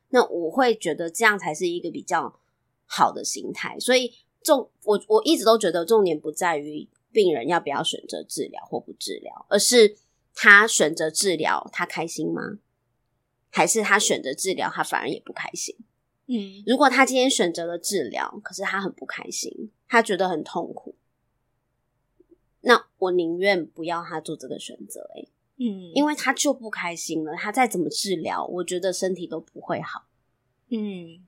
[0.10, 2.40] 那我会觉得这样才是一个比较
[2.86, 4.14] 好的心态，所以
[4.44, 9.98] 重我我一直都觉得重点不在于病人要不要选择治疗或不治疗，而是
[10.34, 12.60] 他选择治疗他开心吗？
[13.50, 15.76] 还是他选择治疗他反而也不开心？
[16.28, 20.96] 嗯，如果他今天选择了治疗，可是他很不开心，他觉得很痛苦，
[22.62, 25.30] 那我宁愿不要他做这个选择，欸。
[25.58, 30.06] 嗯，因为他就不开心了，他再怎么治疗，我觉得身体都不会好。
[30.70, 31.24] 嗯，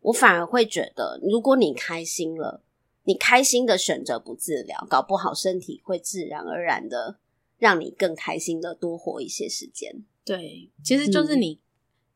[0.00, 2.62] 我反而会觉得，如果你开心了，
[3.04, 7.18] 你开心的选择不治疗，搞不好身体会自然而然的
[7.56, 10.04] 让你更开心的多活一些时间。
[10.26, 11.58] 对，其实就是你，嗯、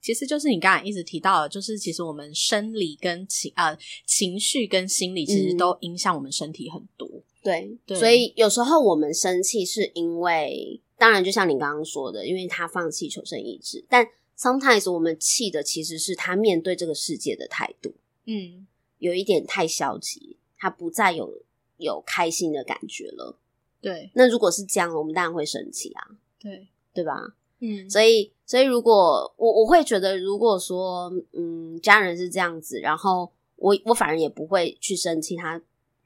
[0.03, 3.75] 其实就是你刚才一直提到的，就是其实我们生理跟情呃
[4.05, 7.09] 情绪跟心理，其实都影响我们身体很多。
[7.43, 10.83] 对，对，所以有时候我们生气是因为。
[10.97, 14.07] 当然，就像你刚刚说的，因为他放弃求生意志，但
[14.39, 17.95] sometimes 我们气的其实是他面对这个世界的态度，
[18.27, 18.67] 嗯，
[18.99, 21.43] 有一点太消极，他不再有
[21.77, 23.39] 有开心的感觉了。
[23.81, 26.07] 对，那如果是这样，我们当然会生气啊，
[26.41, 27.35] 对，对吧？
[27.61, 35.61] 嗯，所以，所以如果我我会觉得，如果说，嗯，家人是这样子，然后我我反而也不会去生气，他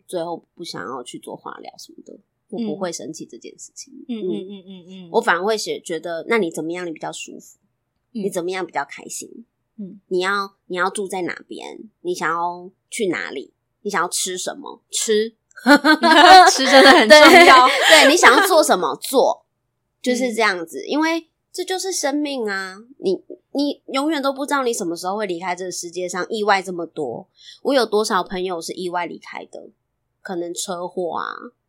[0.07, 2.19] 最后不想要去做化疗什么的。
[2.51, 7.59] 我不会生气这件事情，嗯嗯嗯嗯嗯，我反而会觉觉得，那你怎么样你比较舒服？
[8.15, 9.45] 嗯、你怎么样比较开心？
[9.77, 11.79] 嗯，你要你要住在哪边？
[12.01, 13.53] 你想要去哪里？
[13.83, 14.83] 你想要吃什么？
[14.91, 15.35] 吃，
[16.51, 17.67] 吃真的很重要。
[17.67, 18.97] 对，对，你想要做什么？
[18.97, 19.45] 做，
[20.01, 22.77] 就是这样子，嗯、因为这就是生命啊！
[22.99, 27.29] 你你永远都不知道你什么时候会离开这个世界上，意外这么多。
[27.63, 29.69] 我有多少朋友是意外离开的？
[30.23, 31.25] 可能车祸啊。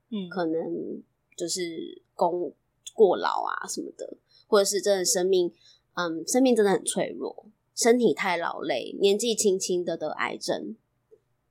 [0.10, 1.04] 嗯，可能
[1.36, 2.54] 就是功
[2.94, 4.18] 过劳啊什么的，
[4.48, 5.54] 或者是真的生命，
[5.94, 7.46] 嗯，生命真的很脆弱，
[7.76, 10.76] 身体太劳累，年纪轻轻的得癌症，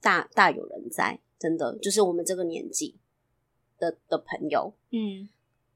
[0.00, 2.96] 大大有人在，真的就是我们这个年纪
[3.78, 5.28] 的的朋友，嗯，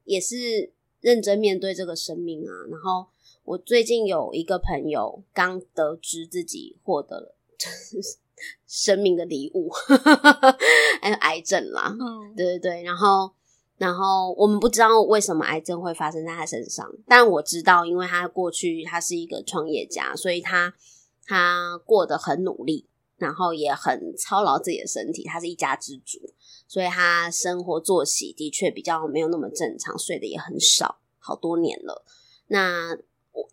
[0.05, 2.53] 也是认真面对这个生命啊。
[2.71, 3.07] 然后
[3.45, 7.37] 我最近有一个朋友刚得知自己获得了。
[8.67, 9.71] 生命的礼物，
[11.01, 13.33] 还有癌症啦，嗯，对对对，然后，
[13.77, 20.73] 然后我们不知道为什么癌症会发生在他身上，但我知道，因为他过去他是一个创业家，所以他
[21.25, 22.87] 他过得很努力，
[23.17, 26.19] 然后也很操劳自己的身体，他是一家之主，
[26.67, 32.05] 所以他生活作息的确比较没有那么正常，睡得也很少，好多年了。
[32.49, 32.97] 那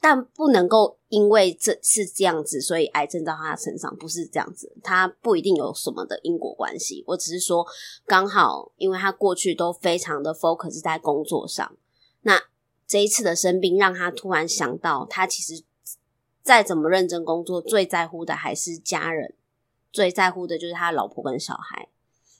[0.01, 7.03] 但不能够因为这是这样子，所以癌症到他身上不是这样子，他不一定有什么的因果关系。
[7.07, 7.65] 我只是说，
[8.05, 11.75] 刚好因为他过去都非常的 focus 在工作上，
[12.21, 12.41] 那
[12.87, 15.63] 这一次的生病让他突然想到，他其实
[16.41, 19.33] 再怎么认真工作，最在乎的还是家人，
[19.91, 21.89] 最在乎的就是他老婆跟小孩，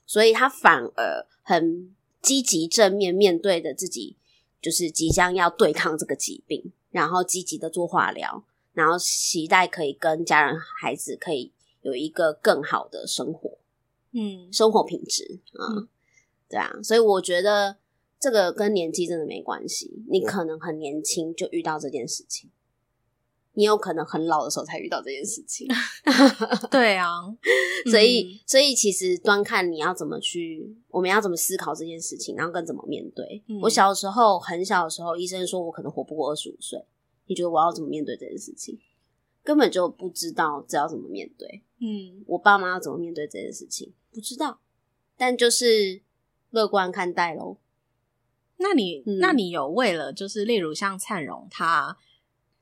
[0.06, 4.18] 所以他反而很积极正面面对的自己，
[4.62, 6.72] 就是即将要对抗这个疾病。
[6.92, 13.58] 然后积极的做化疗，然后期待可以跟家人、孩子可以有一个更好的生活，
[14.12, 15.88] 嗯，生活品质啊，嗯、
[16.50, 17.78] 对啊，所以我觉得
[18.20, 20.04] 这个跟年纪真的没关系。
[20.10, 22.50] 你可能很年轻就遇到这件事情，
[23.60, 25.68] 你有可能很老的时候才遇到这件事情。
[26.72, 27.10] 对啊，
[27.92, 33.44] 所以、嗯、所以其实端看你要怎么去，我们要怎么思考这件事情，然后跟怎么面对。
[33.48, 36.82] 嗯、我小时候很小的时候，医生说我可能活不过二十五岁。
[37.28, 38.80] 你觉得我要怎么面对这件事情？
[39.44, 41.62] 根本就不知道这要怎么面对。
[41.82, 43.92] 嗯，我爸妈要怎么面对这件事情？
[44.14, 44.62] 不知道，
[45.18, 46.02] 但就是
[46.52, 47.58] 乐观看待喽。
[48.56, 51.98] 那你，嗯、那你有为了就是例如像灿荣，他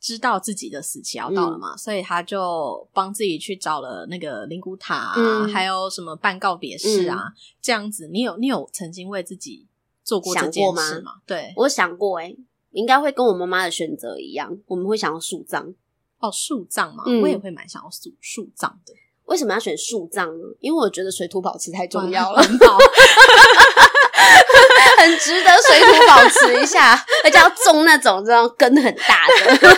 [0.07, 8.07] 知道自己的死期要到了嘛，嗯、所以他就帮自己去找了那个灵骨塔啊，嗯、还有什么办告别式啊，嗯、这样子。
[8.13, 9.67] 你有你有曾经为自己
[10.01, 10.81] 做过这件事吗？
[10.81, 11.11] 想过吗？
[11.27, 12.37] 对，我想过哎、欸。
[12.71, 15.73] 应该会跟我妈妈的选择一样，我们会想要树葬
[16.19, 18.93] 哦，树葬嘛，嗯、我也会蛮想要树树葬的。
[19.25, 20.43] 为什么要选树葬呢？
[20.61, 22.41] 因为我觉得水土保持太重要了，
[24.97, 26.93] 很值得水土保持一下，
[27.23, 29.69] 而且要种那种这种根很大的，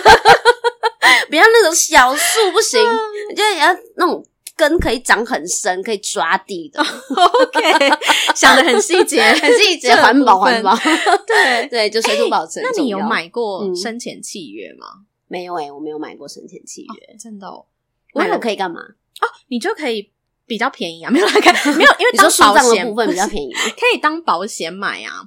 [1.28, 2.80] 不要那种小树不行，
[3.36, 4.24] 就要那种。
[4.56, 6.82] 根可以长很深，可以抓地的。
[6.82, 7.62] OK，
[8.34, 10.76] 想的很细节， 很细节，环保环保。
[11.26, 12.60] 对对，就水土保持。
[12.60, 14.86] 那你有买过生前契约吗？
[15.28, 17.16] 没有哎，我没有买过生前契约。
[17.18, 17.46] 真的？
[17.46, 17.64] 哦
[18.14, 18.80] 买了可以干嘛？
[18.82, 20.12] 哦，你就可以
[20.50, 25.22] 比较便宜啊， 没有来看， 没有，因为当保险部分比较便宜，可以当保险买啊。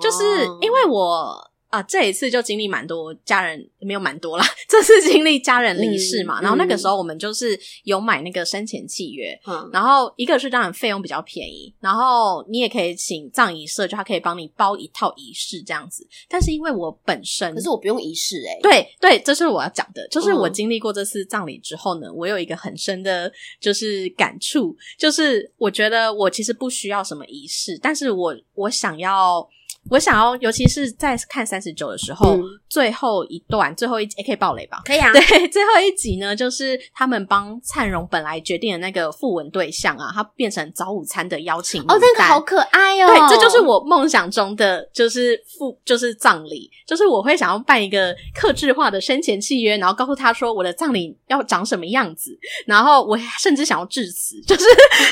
[0.00, 0.22] 就是
[0.60, 1.47] 因为我。
[1.68, 16.06] 啊，这一次就经历蛮多家人，没有蛮多啦， 这次经历家人离世嘛，嗯、然后那个时候我们就是有买那个生前契约，嗯，然后一个是当然费用比较便宜，然后你也可以请葬仪社，就他可以帮你包一套仪式这样子。
[16.26, 29.46] 但是因为我本身，可是我不用仪式诶、欸、对对，这是我要讲的，就是我经历过这次葬礼之后呢，嗯、我有一个很深的，就是感触，就是我觉得我其实不需要什么仪式，但是我我想要。
[29.90, 34.82] 我想要，尤其是在看三十九的时候，嗯、最后一段，最后一集也可以爆雷吧？
[34.84, 35.10] 可以啊。
[35.14, 41.80] 对，最后一集呢，就是他们帮灿荣本来决定的那个复文对象啊，他变成早午餐的邀请。
[41.82, 43.06] 哦，那个好可爱哦。
[43.06, 54.64] 对，这就是我梦想中的，就是复，就是葬礼，就是我会想要办一个克制化的生前契约，然后告诉他说我的葬礼要长什么样子，然后我甚至想要致辞， 就是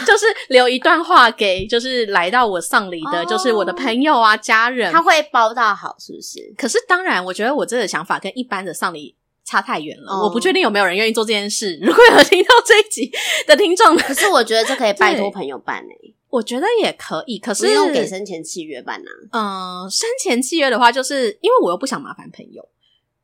[0.06, 4.65] 就是留一段话给就是来到我丧礼的，就是我的朋友啊家。
[4.92, 6.54] 他会包到好，是不是？
[6.56, 9.14] 可是当然，我觉得我这个想法跟一般的丧礼
[9.44, 10.12] 差太远了。
[10.12, 11.78] 哦、我不确定有没有人愿意做这件事。
[11.82, 13.10] 如果有听到这一集
[13.46, 16.14] 的听众， 可是我觉得这可以拜托朋友办诶、欸。
[16.28, 19.84] 我觉得也可以，可是不用给生前契约办呢、啊？
[19.84, 22.68] 嗯，生前契约的话，就是因为我又不想麻烦朋友。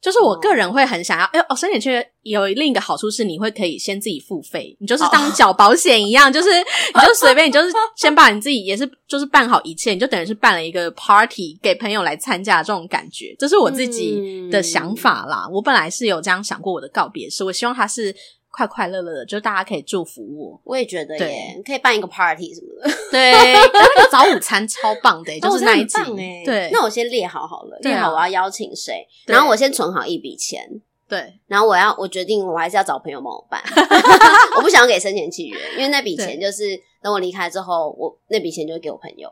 [0.03, 6.49] 就是我个人会很想要，哎呦哦，生前契约有另一个好处是，你会可以先自己付费，你就是当缴保险一样，就是
[6.93, 15.47] 你就随便，你就是先把你自己也是就是办好一切，你就等于是办了一个 party 给朋友来参加这种感觉，这是我自己的想法啦。
[15.53, 18.13] 我本来是有这样想过我的告别式，我希望他是。
[18.53, 20.61] 快快乐乐的，就大家可以祝福我。
[20.63, 22.91] 我也觉得耶，可以办一个 party 什么的。
[23.11, 25.99] 对，那个早午餐超棒的， 就是那一集。
[26.45, 30.81] 对，那我先列好好了，列好我要邀请谁，然后我先存好一笔钱。
[31.09, 33.63] 对，然后我要我决定，我还是要找朋友帮我办。
[34.57, 39.29] 我不想要给生前契约，因为那笔钱就是等我离开之后，我那笔钱就会给我朋友。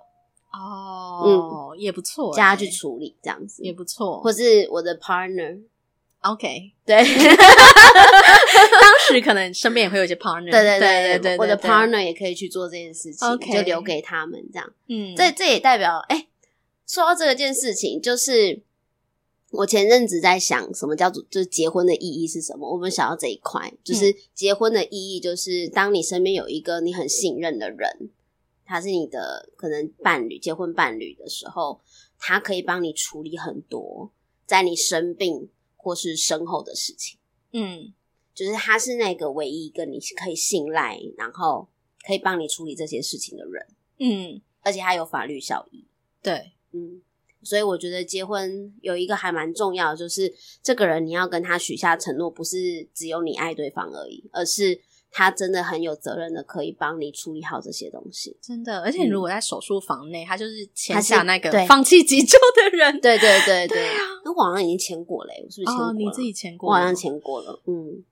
[0.52, 1.22] 哦，
[1.72, 5.60] 嗯，也不错，叫他去处理这样子也不错，或是我的 partner。
[6.22, 7.06] OK，对， 当
[9.08, 14.72] 时可能身边也会有一些 partner，对对对对对，我的 partner 也可以去做这件事情，OK，就留给他们这样。
[14.88, 16.28] 嗯，这这也代表，哎，
[16.86, 18.60] 说到这件事情，就是
[19.50, 22.70] 我前阵子在想，什么叫做就是结婚的意义是什么？
[22.70, 28.10] 我们想要这一块，就是结婚的意义，就是当你身边有一个你很信任的人。
[28.72, 31.80] 他是你的可能伴侣，结婚伴侣的时候，
[32.20, 34.12] 他可以帮你处理很多
[34.46, 35.48] 在你生病
[35.82, 37.18] 或是身后的事情。
[37.52, 37.92] 嗯，
[38.34, 41.68] 就是他是那个唯一一个你可以信赖，然后
[42.06, 43.66] 可以帮你处理这些事情的人。
[43.98, 45.84] 嗯，而且他有法律效益。
[46.22, 47.02] 对，嗯，
[47.42, 54.80] 所以我觉得结婚有一个还蛮重要的，就是这个人你要跟他许下承诺，不是只有你爱对方而已，而是。
[55.10, 58.36] 他真的很有责任的，可以帮你处理好这些东西。
[58.40, 63.00] 真的，而且你如果在手术房内，嗯，他就是签下那个放弃急救的人。
[63.00, 63.90] 对对对 对，
[64.24, 65.90] 那我好像已经签过了，我是不是签过了？
[65.90, 66.70] 哦，你自己签过？
[66.70, 67.60] 我好像签过了。
[67.66, 68.04] 嗯，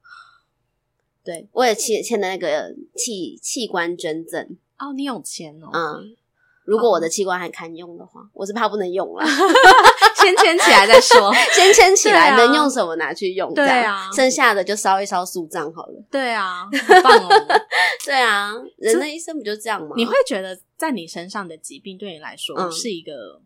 [1.24, 4.56] 对，我也签签的那个器器官捐赠。
[4.78, 5.70] 哦，你有签哦。
[5.72, 6.16] 嗯。
[6.64, 9.24] 如果我的器官还堪用的话，我是怕不能用了，
[10.20, 11.32] 先签起来再说。
[11.54, 13.52] 先签起来，能用什么拿去用。
[13.54, 16.02] 对啊，剩下的就烧一烧树葬好了。
[16.10, 17.28] 对啊，很棒哦。
[18.04, 19.94] 对啊，人的一生不就这样吗？
[19.96, 23.40] 你会觉得在你身上的疾病对你来说是一个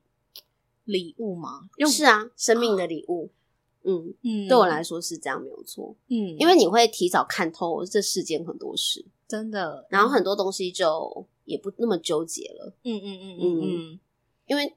[0.84, 1.68] 礼物吗？
[1.76, 3.30] 用是啊，生命的礼物。
[3.84, 5.94] 嗯嗯，对我来说是这样，没有错。
[6.08, 9.86] 嗯，因为你会提早看透这世间很多事，真的。
[9.90, 11.26] 然后很多东西就。
[11.44, 14.00] 也不那么纠结了，嗯嗯嗯嗯嗯，
[14.46, 14.76] 因为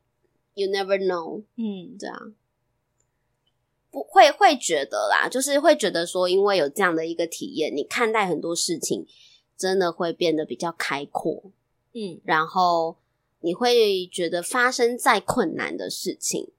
[0.55, 2.17] you never know，嗯，对啊。
[3.91, 9.05] 不会会觉得啦，就是会觉得说，因为有这样的一个体验，你看待很多事情
[9.55, 11.51] 真的会变得比较开阔，
[11.93, 12.97] 嗯，然后
[13.39, 16.49] 你会觉得发生再困难的事情，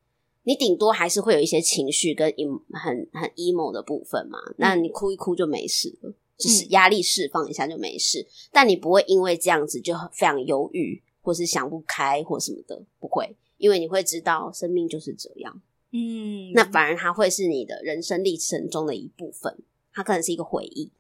[0.45, 6.15] 你顶多还是会有一些情绪跟 em 很很 emo 的部分嘛，那你哭一哭就没事了。
[6.39, 15.61] 就是压力释放一下就没事，嗯，但你不会因为这样子就非常忧郁，或是想不开或什么的，不会，因为你会知道生命就是这样。
[15.93, 19.59] 嗯，那反而它会是你的人生历程中的一部分，
[19.93, 20.91] 它可能是一个回忆。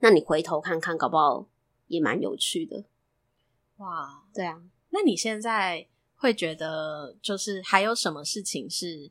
[0.00, 1.46] 那你回头看看，搞不好
[1.86, 2.84] 也蛮有趣的。
[3.76, 5.86] 哇，对啊，那你现在
[6.16, 9.10] 会觉得，就是还有什么事情是？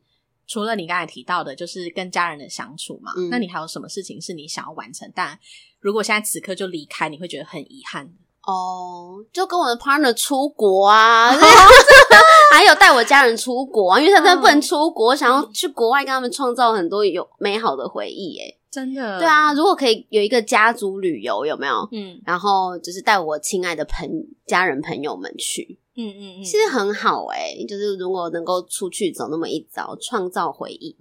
[0.49, 5.11] 除了你刚才提到的，就是跟家人的相处嘛，嗯，那你还有什么事情是你想要完成？
[5.13, 5.37] 但
[5.81, 8.13] 如果现在此刻就离开，你会觉得很遗憾
[8.47, 9.23] 哦。
[9.31, 11.31] 就跟我的 partner 出国啊，
[12.51, 18.37] 还有带我家人出国啊，因为他们不能出国，嗯，想要去国外跟他们创造很多有美好的回忆。
[18.39, 21.87] 诶真的，对啊，如果可以有一个家族旅游，有没有？
[21.91, 24.07] 嗯，然后就是带我亲爱的朋
[24.45, 25.79] 家人朋友们去。
[25.95, 30.95] 嗯嗯嗯，其实很好哎、欸、就是如果能够出去走那么一遭，创造回忆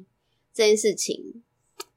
[0.54, 1.42] 这件事情，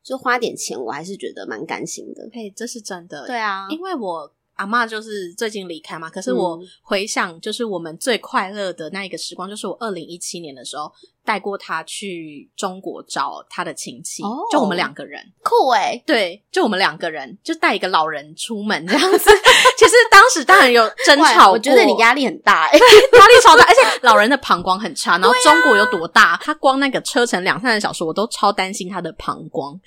[0.03, 2.29] 就花点钱，我还是觉得蛮甘心的。
[2.33, 3.25] 嘿，这是真的。
[3.25, 4.31] 对啊，因为我。
[4.59, 10.91] 阿嬷就是最近离开嘛，可是我回想，就是我们最快乐的那一个时光，就是我二零一七年的时候
[11.23, 19.29] 带过他去中国找他的亲戚，哦、就我们两个人，酷诶、欸、对，就我们两个人，就带一个老人出门这样子。
[19.79, 29.79] 其实当时当然有争吵，我觉得你压力很大、欸， 压力超大，而且老人的膀胱很差，然后中国有多大，他光那个车程两三个小时，我都超担心他的膀胱。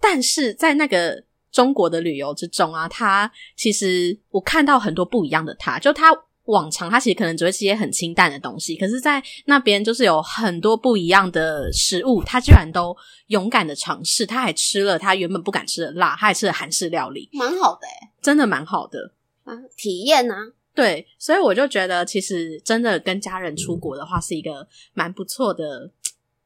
[0.00, 1.24] 但是在那个。
[1.54, 6.10] 中国的旅游之中啊，他其实我看到很多不一样的他，就他
[6.46, 12.94] 往常他其实可能只会吃一些很清淡的东西，可是，在那边就是有很多不一样的食物，他居然都
[13.28, 19.12] 勇敢的尝试，他还吃了他原本不敢吃的辣，他还吃了韩式料理，蛮好的诶，真的蛮好的
[19.44, 25.92] 啊，体验啊，对，所以我就觉得其实真的跟家人出国的话是一个蛮不错的。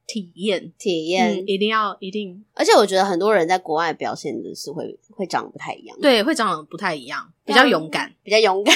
[0.09, 0.73] 体验。
[0.79, 8.75] 体验、嗯，一定要一定，而且我觉得很多人在国外表现的是会会长得不太一样，对，会长得不太一样，比较勇敢，比较勇敢。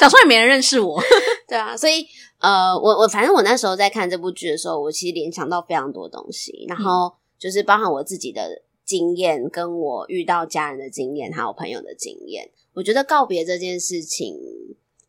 [0.00, 1.00] 小时候也没人认识我，
[1.46, 2.06] 对啊，所以
[2.40, 12.50] 呃，我我反正我那时候在看这部剧的时候，我其实联想到非常多东西，然后就是包含我自己的经验，跟我遇到家人的经验，还有朋友的经验。
[12.72, 14.34] 我觉得告别这件事情。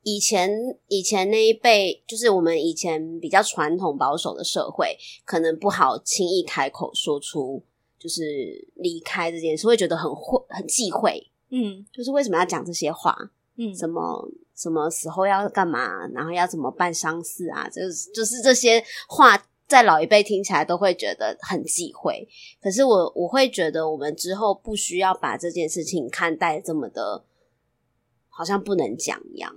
[0.08, 0.52] 以前
[0.88, 4.96] 以前那一辈，就是我们以前比较传统保守的社会，
[5.26, 7.64] 可能不好轻易开口说出，
[7.98, 13.18] 就是离开这件事，会觉得很会很忌讳，嗯，就是为什么要讲这些话，
[13.58, 22.30] 嗯，什么什么时候要干嘛，然后要怎么办丧事啊，就是就是这些话，在老一辈听起来都会觉得很忌讳。
[22.62, 27.26] 可是我我会觉得，我们之后不需要把这件事情看待这么的，
[28.30, 29.52] 好像不能讲一样。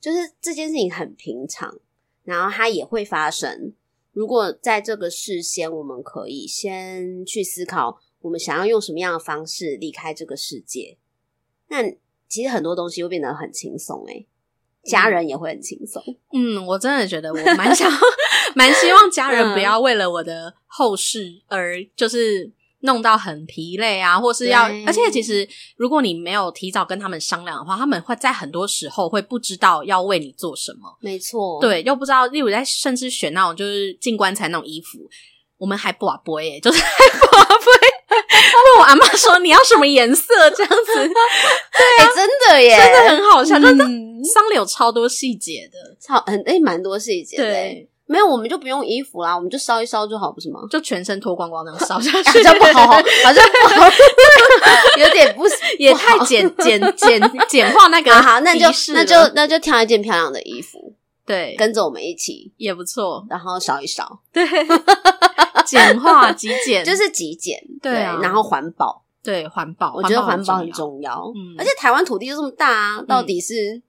[0.00, 1.78] 就是这件事情很平常，
[2.24, 3.72] 然后它也会发生。
[4.12, 10.98] 如果在这个事先，我们可以先去思考，我们想要用什么样的方式离开这个世界，
[11.68, 11.82] 那
[12.28, 14.04] 其实很多东西会变得很轻松。
[14.06, 14.26] 诶，
[14.82, 16.02] 家人也会很轻松。
[16.32, 17.90] 嗯，我真的觉得我蛮想，
[18.56, 22.50] 蛮希望家人不要为了我的后事而就是
[22.80, 30.96] 弄到很疲累啊，或是要，而且其实如果你没有提早跟他们商量的话，他们会在很多时候会不知道要为你做什么。
[31.00, 34.98] 没错，对，又不知道，例如在甚至选那种就是进棺材那种衣服，
[35.56, 47.42] 我们还不不耶，就是还不不， 问我阿妈说你要什么颜色这样子， 对真的耶，真的很好笑，真的嗯，丧礼有超多细节的，超很哎，蛮、欸、多细节的。
[47.42, 47.88] 对。
[48.08, 50.60] 没有，我们就不用衣服啦，我们就烧一烧就好，不是吗？
[50.70, 53.86] 就全身脱光光那样烧下去， 好像不好，好像 不好，
[54.98, 55.44] 有点不
[55.78, 60.94] 也太简简简简化那个好，好，那就那就那就挑一件漂亮的衣服，
[61.26, 64.42] 对，跟着我们一起也不错，然后烧一烧，对，
[65.66, 66.82] 简化极简。
[66.82, 73.82] 就是极简，对啊，然后环保，对环保，我觉得环保很重要，嗯，而且台湾土地就这么大啊，到底是。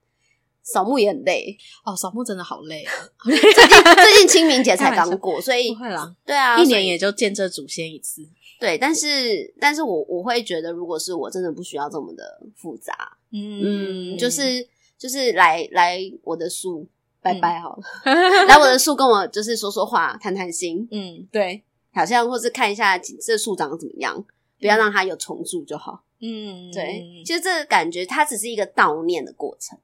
[0.71, 1.57] 扫墓也很累。
[1.83, 2.93] 哦，扫墓真的好累啊！
[3.23, 6.15] 最近最近清明节才刚过， 所以不会啦。
[6.25, 8.27] 对啊，一年也就见这祖先一次。
[8.59, 14.67] 对，但是但是我我会觉得，如果是我真的不需要这么的复杂，嗯，嗯，就是
[14.97, 16.85] 就是来来我的树
[17.21, 18.15] 拜拜好了，嗯、
[18.47, 21.63] 来我的树跟我就是说说话，谈谈心，嗯，对，
[21.93, 24.25] 好像或是看一下这树长得怎么样，
[24.59, 29.79] 不要让它有虫蛀就好，嗯，对，其实这个感觉它只是一个悼念的过程。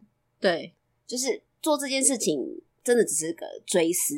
[0.46, 0.76] 对，
[1.08, 4.16] 就是做这件事情，真的只是个追思。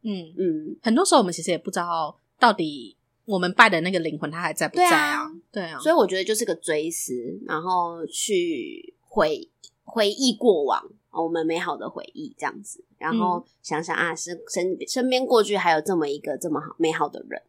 [0.00, 2.96] 嗯嗯，很多时候我们其实也不知道，到底
[3.26, 5.30] 我们拜的那个灵魂他还在不在啊？
[5.52, 7.12] 对啊，所以我觉得就是个追思，
[7.44, 9.46] 然后去回
[9.84, 17.42] 回忆过往我们美好的回忆，这样子，然后想想啊，身身身边过去还有这么一个这么好美好的人。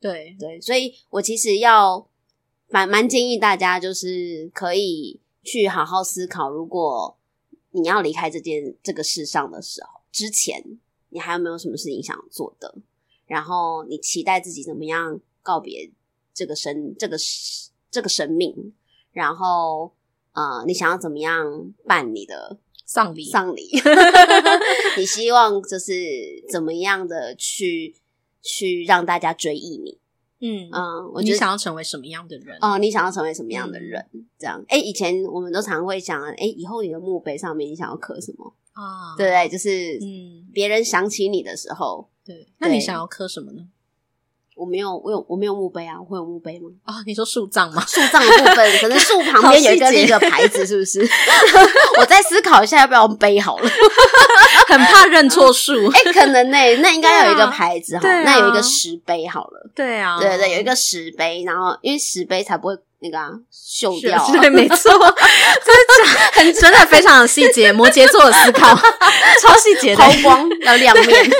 [0.00, 2.08] 对对，所以我其实要
[2.68, 7.16] 蛮蛮建议大家，就是可以去好好思考，如果。
[7.70, 10.78] 你要离开这件这个世上的时候，之前
[11.10, 12.74] 你还有没有什么事情想做的？
[13.26, 15.90] 然后你期待自己怎么样告别
[16.32, 17.16] 这个生这个
[17.90, 18.72] 这个生命？
[19.12, 19.92] 然后
[20.32, 23.30] 呃，你想要怎么样办你的丧礼？
[23.30, 23.70] 丧礼？
[24.96, 25.92] 你希望就是
[26.50, 27.96] 怎么样的去
[28.40, 29.98] 去让大家追忆你？
[30.40, 32.56] 嗯嗯，我觉得你想要成为什么样的人？
[32.60, 34.04] 哦，你想要成为什么样的人？
[34.12, 39.16] 嗯、这样，哎、欸，以前我们都常会想，哎、欸，以后你的墓碑上面你想要刻什么啊？
[39.16, 39.48] 对不对？
[39.48, 43.68] 就是嗯，别人想起你的时候，对，那你想要刻什么呢？
[44.58, 45.94] 我没有，我有，我没有墓碑啊！
[46.00, 46.68] 我会有墓碑吗？
[46.84, 47.84] 啊、哦，你说树葬吗？
[47.86, 51.00] 树葬的部分，可能树旁边有一个那个牌子，是不是？
[51.98, 53.70] 我再思考一下，要不要碑好了？
[54.66, 55.86] 很怕认错树。
[55.94, 59.70] 哎、欸，可能呢、欸，那应该有一个牌子哈，啊、那有一个石碑好了。
[59.76, 64.32] 对啊，对对，有一个石碑，然后因为石碑才不会那个啊锈掉、啊。
[64.40, 71.30] 对，没错，真的很真的非常有细节，摩羯座的思考超细节的，抛光要亮面。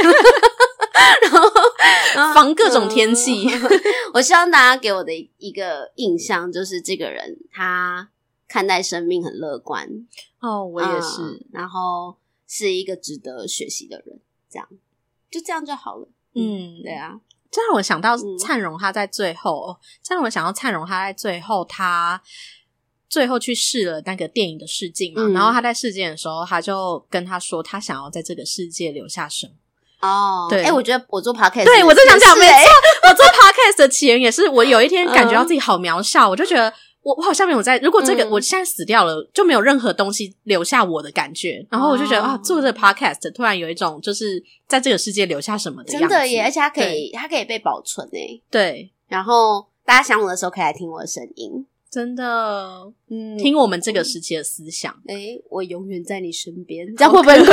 [1.23, 1.51] 然后
[2.35, 3.71] 防各种天气， 嗯，
[4.15, 8.11] 我希望大家给我的一个印象就是这个人他
[8.47, 9.89] 看待生命很乐观
[10.41, 14.21] 哦，我也是，嗯，然后是一个值得学习的人，
[14.51, 14.69] 这样
[15.31, 16.09] 就这样就好了。
[16.35, 17.21] 嗯，对啊，
[17.51, 22.23] 这让我想到灿荣他在最后，这让我想到灿荣他在最后，他
[23.09, 29.53] 最后去试了那个电影的试镜嘛，嗯，然后他在试镜的时候，他就跟他说，他想要在这个世界留下什么。
[30.01, 36.73] 哦，对，哎、欸，我觉得我做 podcast，对我在想讲，没错，我做 podcast 的起源也是我有一天感觉到自己好渺小，嗯、我就觉得
[37.03, 57.37] 我我好像没有在，如果这个、嗯、我现在死掉了，就没有任何东西留下我的感觉，然后我就觉得、哦、啊，做这个 podcast 突然有一种就是在这个世界留下什么的样子，真的耶，而且它可以它可以被保存诶，对，然后大家想我的时候可以来听我的声音，真的，嗯，听我们这个时期的思想，哎、欸，我永远在你身边，这样会不会？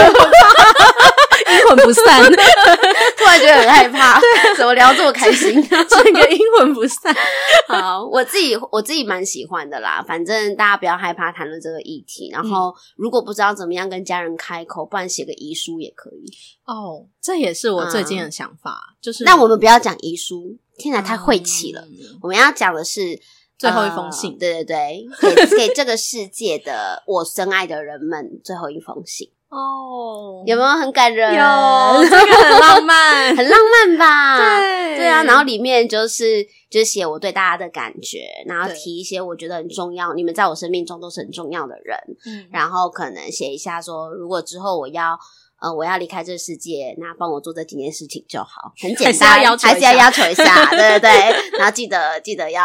[1.51, 2.21] 阴魂不散，
[3.17, 4.19] 突然觉得很害怕。
[4.19, 5.55] 对，怎么聊这么开心？
[5.63, 7.15] 这个阴魂不散。
[7.67, 10.03] 好，我自己我自己蛮喜欢的啦。
[10.07, 12.29] 反正大家不要害怕谈论这个议题。
[12.31, 16.31] 然后，如果不知道怎么样跟家人开口，不然写个遗书也可以。
[16.65, 18.71] 哦，这也是我最近的想法。
[18.71, 21.81] 嗯、就是，那我们不要讲遗书，听起来太晦气了。
[21.81, 23.19] 嗯、我们要讲的是
[23.57, 24.33] 最后一封信。
[24.33, 29.29] 呃、对对对，给给这个世界的我深爱的人们最后一封信。
[29.55, 31.33] 哦，有没有很感人？
[31.33, 34.37] 有，这个很浪漫， 很浪漫吧？
[34.37, 35.23] 对，对啊。
[35.23, 41.97] 然后里面就是就是写我对大家的感觉，然后提一些我觉得很重要，你们在我生命中都是很重要的人。
[42.25, 45.17] 嗯，然后可能写一下说，如果之后我要
[45.61, 51.09] 呃我要离开这个世界，那帮我做这几件事情就好，很简单，还是，还是要要求一下，对对对。
[51.57, 52.61] 然后记得记得要。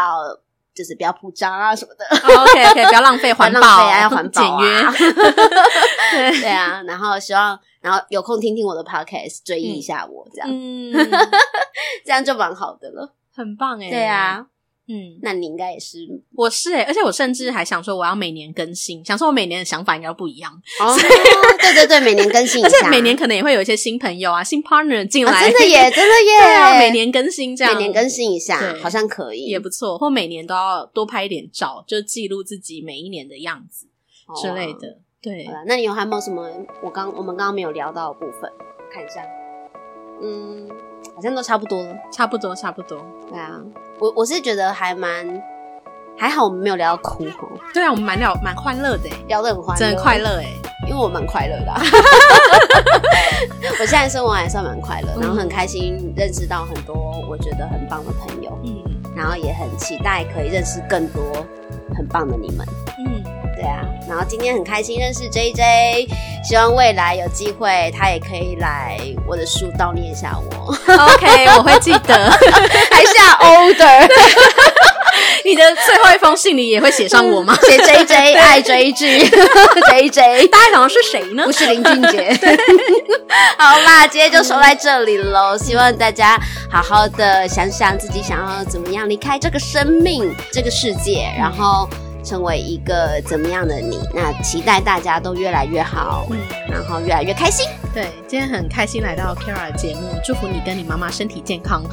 [0.73, 2.05] 就是不要铺张啊什么的
[2.41, 6.31] ，OK OK， 不要浪费环保啊，要环保啊，简约。
[6.31, 10.93] 对 对啊，然后希望，然后有空听听我的 Podcast，追忆一下我这样，嗯，
[12.05, 13.89] 这样就蛮好的了，很棒哎。
[13.89, 14.45] 对啊，
[14.87, 15.99] 嗯，那你应该也是，
[16.35, 20.51] 我是哎、欸，而且我甚至还想说我要每年更新，想说我每年的想法应该不一样。
[20.81, 20.97] 哦，
[21.59, 29.97] 对对对，每年更新一下，而且每年可能也会有一些新朋友啊、新 partner 进来，啊， 真的耶，真的耶，对啊，每年更新这样，每年更新一下，好像可以，也不错。
[29.97, 33.87] 或每年都要多拍一点照，就记录自己每一年的样子
[34.41, 34.97] 之类的。
[35.21, 36.49] 对，那你有还没有什么
[36.83, 38.51] 我刚我们刚刚没有聊到的部分？
[38.91, 39.21] 看一下，
[40.21, 40.67] 嗯。
[41.15, 42.97] 好像都差不多了，差不多，差不多。
[43.29, 43.59] 对啊，
[43.99, 45.43] 我我是觉得还蛮
[46.17, 47.49] 还好，我们没有聊到哭吼。
[47.73, 50.45] 对啊，我们蛮聊蛮欢乐的，聊得很欢乐，真的快乐哎，
[50.87, 51.81] 因为我蛮快乐的、啊。
[53.79, 56.95] 我现在生活还算蛮快乐，然后很开心认识到很多
[57.29, 58.83] 我觉得很棒的朋友，嗯，
[59.15, 61.23] 然后也很期待可以认识更多
[61.95, 62.65] 很棒的你们，
[62.99, 63.20] 嗯。
[63.61, 66.09] 对啊，然后今天很开心认识 JJ，
[66.43, 68.97] 希望未来有机会他也可以来
[69.27, 70.73] 我的书悼念一下我。
[70.87, 72.31] OK， 我会记得，
[72.91, 74.09] 还下 order。
[75.45, 77.55] 你的最后一封信里也会写上我吗？
[77.61, 81.43] 写 JJ 爱 J J，J J 大家想的是谁呢？
[81.45, 82.35] 不是林俊杰。
[83.59, 86.35] 好啦，今天就说在这里喽，希望大家
[86.71, 91.87] 好好的想想自己想要怎么样离开这个生命、这个世界，然后。
[92.23, 93.99] 成为一个怎么样的你？
[94.13, 96.37] 那期待大家都越来越好，嗯，
[96.69, 97.67] 然后越来越开心。
[97.93, 101.83] 对，今天很开心来到 Keira 的节目，祝福你跟你妈妈身体健康。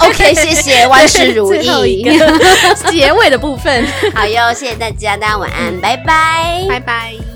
[0.00, 2.04] ，OK， 谢谢，万事如意。
[2.90, 7.33] 结尾的部分， 好哟，谢谢大家，大家晚安，嗯、拜拜，拜拜。